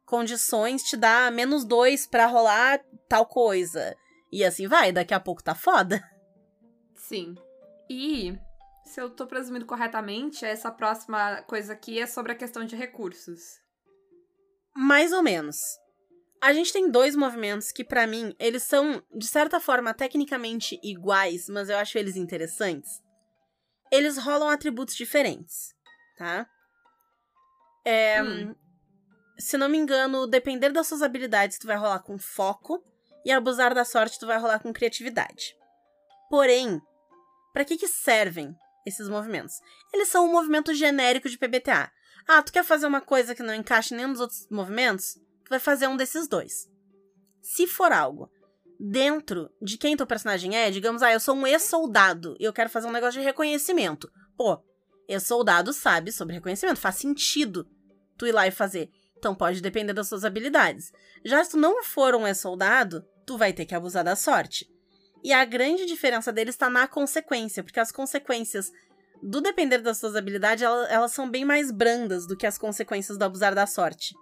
[0.06, 3.94] Condições te dá menos dois para rolar tal coisa.
[4.32, 6.02] E assim vai, daqui a pouco tá foda.
[6.96, 7.34] Sim.
[7.88, 8.38] E,
[8.84, 13.60] se eu tô presumindo corretamente, essa próxima coisa aqui é sobre a questão de recursos.
[14.90, 15.56] Mais ou menos.
[16.42, 21.48] A gente tem dois movimentos que, para mim, eles são, de certa forma, tecnicamente iguais,
[21.48, 23.00] mas eu acho eles interessantes.
[23.92, 25.72] Eles rolam atributos diferentes,
[26.18, 26.44] tá?
[27.84, 28.52] É, hum.
[29.38, 32.82] Se não me engano, depender das suas habilidades, tu vai rolar com foco,
[33.24, 35.54] e abusar da sorte, tu vai rolar com criatividade.
[36.28, 36.80] Porém,
[37.52, 39.60] para que, que servem esses movimentos?
[39.94, 41.92] Eles são um movimento genérico de PBTA.
[42.26, 45.14] Ah, tu quer fazer uma coisa que não encaixa em nenhum dos outros movimentos?
[45.44, 46.68] Tu vai fazer um desses dois.
[47.42, 48.30] Se for algo
[48.78, 52.70] dentro de quem teu personagem é, digamos, ah, eu sou um ex-soldado e eu quero
[52.70, 54.10] fazer um negócio de reconhecimento.
[54.36, 54.62] Pô,
[55.08, 57.68] ex-soldado sabe sobre reconhecimento, faz sentido
[58.16, 58.90] tu ir lá e fazer.
[59.18, 60.92] Então pode depender das suas habilidades.
[61.24, 64.66] Já se tu não for um ex-soldado, tu vai ter que abusar da sorte.
[65.22, 68.72] E a grande diferença dele está na consequência, porque as consequências
[69.22, 73.18] do depender das suas habilidades, elas, elas são bem mais brandas do que as consequências
[73.18, 74.14] do abusar da sorte.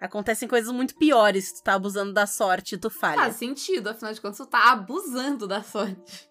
[0.00, 3.20] Acontecem coisas muito piores se tu tá abusando da sorte e tu falha.
[3.20, 6.28] Faz sentido, afinal de contas, tu tá abusando da sorte.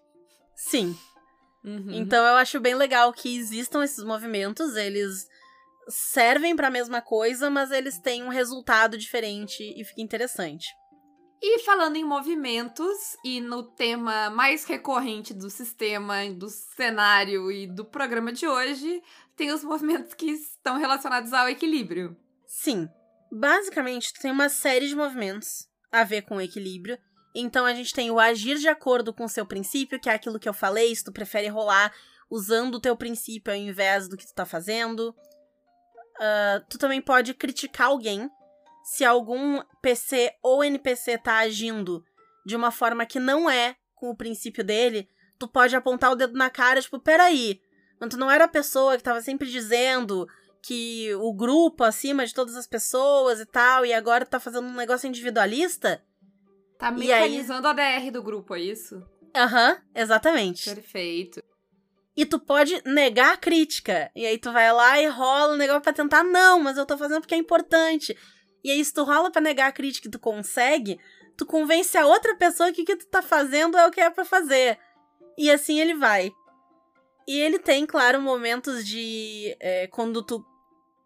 [0.54, 0.96] Sim.
[1.64, 1.92] Uhum.
[1.92, 5.26] Então eu acho bem legal que existam esses movimentos, eles
[5.88, 10.68] servem para a mesma coisa, mas eles têm um resultado diferente e fica interessante.
[11.44, 17.84] E falando em movimentos e no tema mais recorrente do sistema, do cenário e do
[17.84, 19.02] programa de hoje,
[19.34, 22.16] tem os movimentos que estão relacionados ao equilíbrio.
[22.46, 22.88] Sim.
[23.32, 26.96] Basicamente, tem uma série de movimentos a ver com o equilíbrio.
[27.34, 30.38] Então a gente tem o agir de acordo com o seu princípio, que é aquilo
[30.38, 31.92] que eu falei, se tu prefere rolar
[32.30, 35.08] usando o teu princípio ao invés do que tu tá fazendo.
[36.20, 38.30] Uh, tu também pode criticar alguém
[38.82, 42.04] se algum PC ou NPC tá agindo
[42.44, 45.08] de uma forma que não é com o princípio dele,
[45.38, 47.60] tu pode apontar o dedo na cara, tipo, peraí,
[48.00, 50.26] mas tu não era a pessoa que tava sempre dizendo
[50.62, 54.74] que o grupo acima de todas as pessoas e tal, e agora tá fazendo um
[54.74, 56.02] negócio individualista?
[56.78, 57.96] Tá mecanizando aí...
[57.96, 59.02] a DR do grupo, é isso?
[59.34, 60.72] Aham, uhum, exatamente.
[60.72, 61.42] Perfeito.
[62.16, 64.10] E tu pode negar a crítica.
[64.14, 66.84] E aí tu vai lá e rola o um negócio pra tentar, não, mas eu
[66.84, 68.16] tô fazendo porque é importante.
[68.64, 70.98] E aí, se tu rola pra negar a crítica e tu consegue,
[71.36, 74.10] tu convence a outra pessoa que o que tu tá fazendo é o que é
[74.10, 74.78] para fazer.
[75.36, 76.32] E assim ele vai.
[77.26, 79.56] E ele tem, claro, momentos de.
[79.60, 80.44] É, quando tu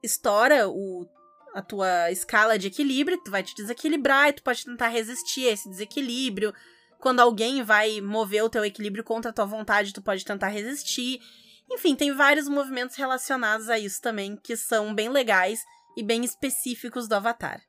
[0.02, 1.06] estoura o,
[1.54, 5.52] a tua escala de equilíbrio, tu vai te desequilibrar e tu pode tentar resistir a
[5.52, 6.54] esse desequilíbrio.
[6.98, 11.20] Quando alguém vai mover o teu equilíbrio contra a tua vontade, tu pode tentar resistir.
[11.70, 15.60] Enfim, tem vários movimentos relacionados a isso também que são bem legais
[15.96, 17.62] e bem específicos do Avatar.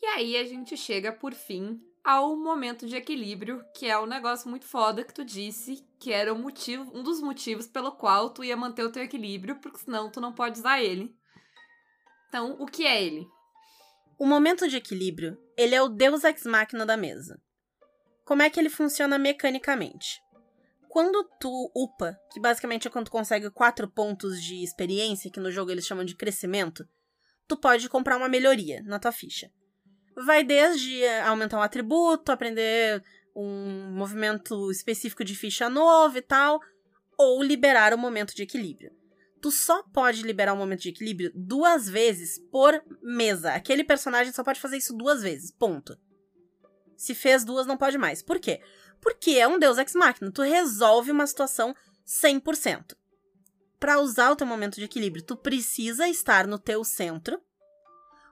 [0.00, 4.06] E aí a gente chega, por fim, ao momento de equilíbrio, que é o um
[4.06, 8.30] negócio muito foda que tu disse, que era o motivo, um dos motivos pelo qual
[8.30, 11.14] tu ia manter o teu equilíbrio, porque senão tu não pode usar ele.
[12.28, 13.28] Então, o que é ele?
[14.18, 17.40] O momento de equilíbrio, ele é o deus ex machina da mesa.
[18.24, 20.20] Como é que ele funciona mecanicamente?
[20.88, 25.50] Quando tu upa, que basicamente é quando tu consegue quatro pontos de experiência, que no
[25.50, 26.86] jogo eles chamam de crescimento,
[27.52, 29.50] tu pode comprar uma melhoria na tua ficha.
[30.16, 33.02] Vai desde aumentar um atributo, aprender
[33.36, 36.60] um movimento específico de ficha novo e tal,
[37.18, 38.90] ou liberar o momento de equilíbrio.
[39.42, 43.52] Tu só pode liberar o momento de equilíbrio duas vezes por mesa.
[43.52, 45.98] Aquele personagem só pode fazer isso duas vezes, ponto.
[46.96, 48.22] Se fez duas, não pode mais.
[48.22, 48.62] Por quê?
[49.00, 50.32] Porque é um Deus Ex Machina.
[50.32, 51.74] Tu resolve uma situação
[52.06, 52.94] 100%.
[53.82, 57.40] Para usar o teu momento de equilíbrio, tu precisa estar no teu centro,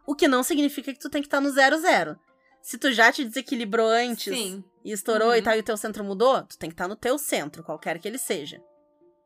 [0.07, 2.17] o que não significa que tu tem que estar no zero zero.
[2.63, 4.63] Se tu já te desequilibrou antes Sim.
[4.85, 5.35] e estourou Uhum.
[5.35, 7.99] e tal, e o teu centro mudou, tu tem que estar no teu centro, qualquer
[7.99, 8.63] que ele seja.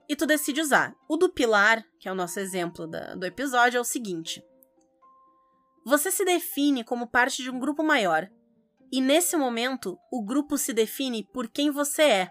[0.08, 0.94] E tu decide usar.
[1.06, 4.42] O do pilar, que é o nosso exemplo da- do episódio, é o seguinte:
[5.84, 8.30] Você se define como parte de um grupo maior,
[8.90, 12.30] e nesse momento, o grupo se define por quem você é.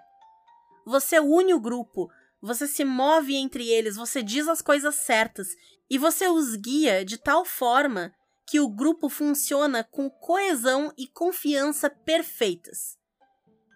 [0.84, 2.10] Você une o grupo,
[2.44, 5.48] você se move entre eles, você diz as coisas certas,
[5.90, 8.14] e você os guia de tal forma
[8.46, 12.98] que o grupo funciona com coesão e confiança perfeitas.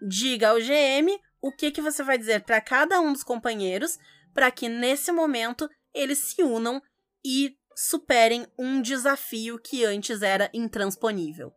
[0.05, 3.97] Diga ao GM o que, que você vai dizer para cada um dos companheiros
[4.33, 6.81] para que nesse momento eles se unam
[7.23, 11.53] e superem um desafio que antes era intransponível.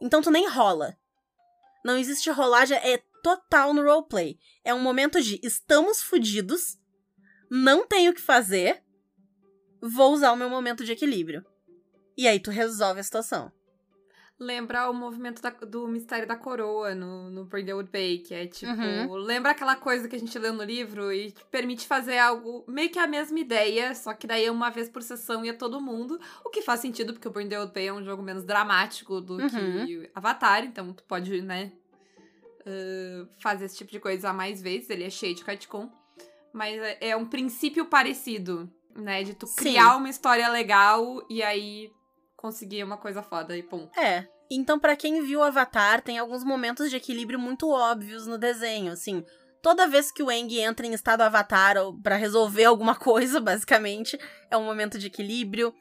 [0.00, 0.96] Então tu nem rola.
[1.84, 4.38] Não existe rolagem, é total no roleplay.
[4.64, 6.78] É um momento de estamos fudidos,
[7.50, 8.82] não tenho o que fazer,
[9.80, 11.44] vou usar o meu momento de equilíbrio.
[12.16, 13.50] E aí tu resolve a situação.
[14.38, 18.72] Lembra o movimento da- do Mistério da Coroa no, no Brindlewood Bay, que é tipo.
[18.72, 19.12] Uhum.
[19.16, 22.88] Lembra aquela coisa que a gente leu no livro e te permite fazer algo meio
[22.88, 25.78] que a mesma ideia, só que daí é uma vez por sessão e é todo
[25.78, 26.18] mundo.
[26.42, 29.48] O que faz sentido, porque o Brindlewood Bay é um jogo menos dramático do Uhum.
[29.86, 31.72] que Avatar, então tu pode, né,
[32.60, 34.90] uh, fazer esse tipo de coisa mais vezes.
[34.90, 35.90] Ele é cheio de catcom.
[36.52, 39.22] Mas é, é um princípio parecido, né?
[39.22, 39.56] De tu Sim.
[39.56, 41.90] criar uma história legal e aí
[42.36, 43.88] conseguir uma coisa foda e pum.
[43.96, 44.26] É.
[44.50, 49.24] Então, pra quem viu Avatar, tem alguns momentos de equilíbrio muito óbvios no desenho, assim.
[49.62, 54.18] Toda vez que o Aang entra em estado Avatar ou para resolver alguma coisa, basicamente,
[54.50, 55.72] é um momento de equilíbrio.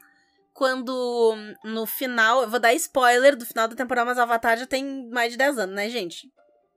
[0.53, 5.09] Quando no final, eu vou dar spoiler do final da temporada, mas Avatar já tem
[5.09, 6.29] mais de 10 anos, né, gente?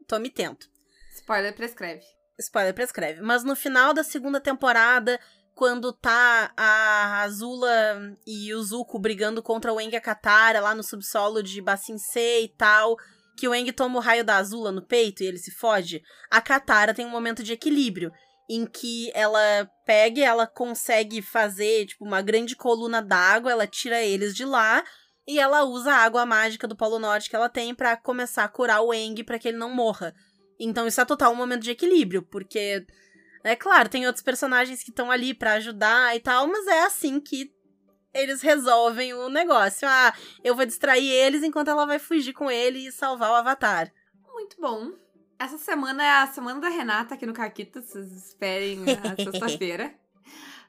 [0.07, 0.68] Tome tento.
[1.14, 2.03] Spoiler prescreve.
[2.38, 3.20] Spoiler prescreve.
[3.20, 5.18] Mas no final da segunda temporada,
[5.55, 10.82] quando tá a Azula e o Zuko brigando contra o e a Katara lá no
[10.82, 12.96] subsolo de Bassin C e tal,
[13.36, 16.40] que o Aang toma o raio da Azula no peito e ele se foge, a
[16.40, 18.11] Katara tem um momento de equilíbrio
[18.48, 24.03] em que ela pega e ela consegue fazer, tipo, uma grande coluna d'água, ela tira
[24.03, 24.82] eles de lá
[25.27, 28.49] e ela usa a água mágica do Polo Norte que ela tem pra começar a
[28.49, 30.14] curar o Aang pra que ele não morra.
[30.59, 32.85] Então isso é total um momento de equilíbrio, porque
[33.45, 37.20] é claro, tem outros personagens que estão ali pra ajudar e tal, mas é assim
[37.20, 37.53] que
[38.14, 39.89] eles resolvem o negócio.
[39.89, 40.12] Ah,
[40.45, 43.93] eu vou distrair eles enquanto ela vai fugir com ele e salvar o Avatar.
[44.33, 44.93] Muito bom.
[45.39, 49.93] Essa semana é a semana da Renata aqui no Caquita, vocês esperem a sexta-feira.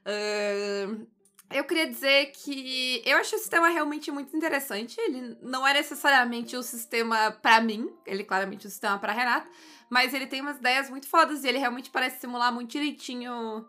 [0.05, 1.05] Ahn,
[1.53, 4.99] eu queria dizer que eu achei o sistema realmente muito interessante.
[4.99, 9.47] Ele não é necessariamente o sistema pra mim, ele é claramente o sistema pra Renata,
[9.89, 13.65] mas ele tem umas ideias muito fodas e ele realmente parece simular muito direitinho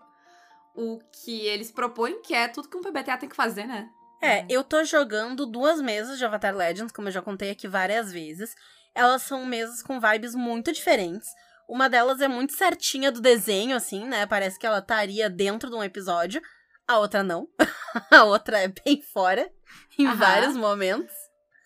[0.75, 3.89] o que eles propõem, que é tudo que um PBTA tem que fazer, né?
[4.21, 8.11] É, eu tô jogando duas mesas de Avatar Legends, como eu já contei aqui várias
[8.11, 8.55] vezes.
[8.95, 11.29] Elas são mesas com vibes muito diferentes.
[11.69, 14.27] Uma delas é muito certinha do desenho, assim, né?
[14.27, 16.41] Parece que ela estaria dentro de um episódio.
[16.87, 17.49] A outra não.
[18.11, 19.51] a outra é bem fora,
[19.99, 20.17] em Aham.
[20.17, 21.15] vários momentos.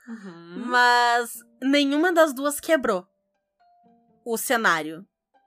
[0.07, 0.65] Uhum.
[0.67, 3.07] Mas nenhuma das duas quebrou
[4.25, 5.07] o cenário.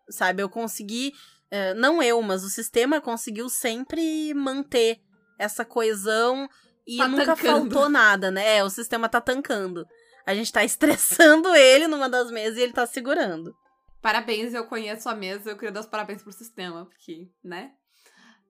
[0.09, 0.41] Sabe?
[0.43, 1.13] Eu consegui.
[1.49, 4.99] eh, não eu, mas o sistema conseguiu sempre manter
[5.39, 6.47] essa coesão
[6.85, 7.45] e Tá nunca tancando.
[7.75, 8.57] faltou nada, né?
[8.57, 9.85] É, o sistema tá tancando.
[10.25, 13.55] A gente tá estressando ele numa das mesas e ele tá segurando.
[14.01, 17.71] Parabéns, eu conheço a mesa, eu queria dar os parabéns pro sistema, porque, né?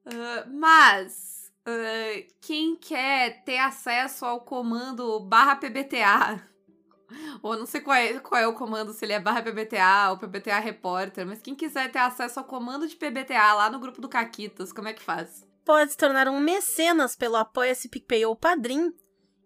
[0.06, 6.42] Ah, mas, ah, quem quer ter acesso ao comando barra PBTA,
[7.42, 10.18] ou não sei qual é, qual é o comando, se ele é barra PBTA ou
[10.18, 14.10] PBTA Repórter, mas quem quiser ter acesso ao comando de PBTA lá no grupo do
[14.10, 15.46] Caquitas, como é que faz?
[15.64, 18.92] Pode se tornar um mecenas pelo Apoia-se PicPay ou Padrim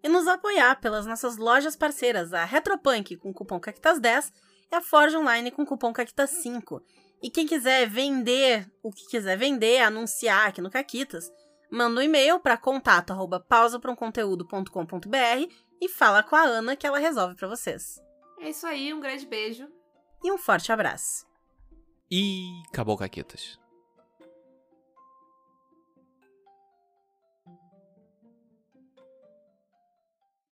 [0.02, 4.32] e nos apoiar pelas nossas lojas parceiras, a Retropunk com cupom CAQUITAS10
[4.72, 6.80] e a Forge Online com cupom CAQUITAS5.
[7.22, 11.30] E quem quiser vender o que quiser vender, anunciar aqui no Caquitas,
[11.70, 13.44] manda um e-mail para contato arroba
[15.80, 18.00] e fala com a Ana que ela resolve para vocês.
[18.40, 19.68] É isso aí, um grande beijo.
[20.22, 21.26] E um forte abraço.
[22.10, 23.58] E acabou, Caquetas.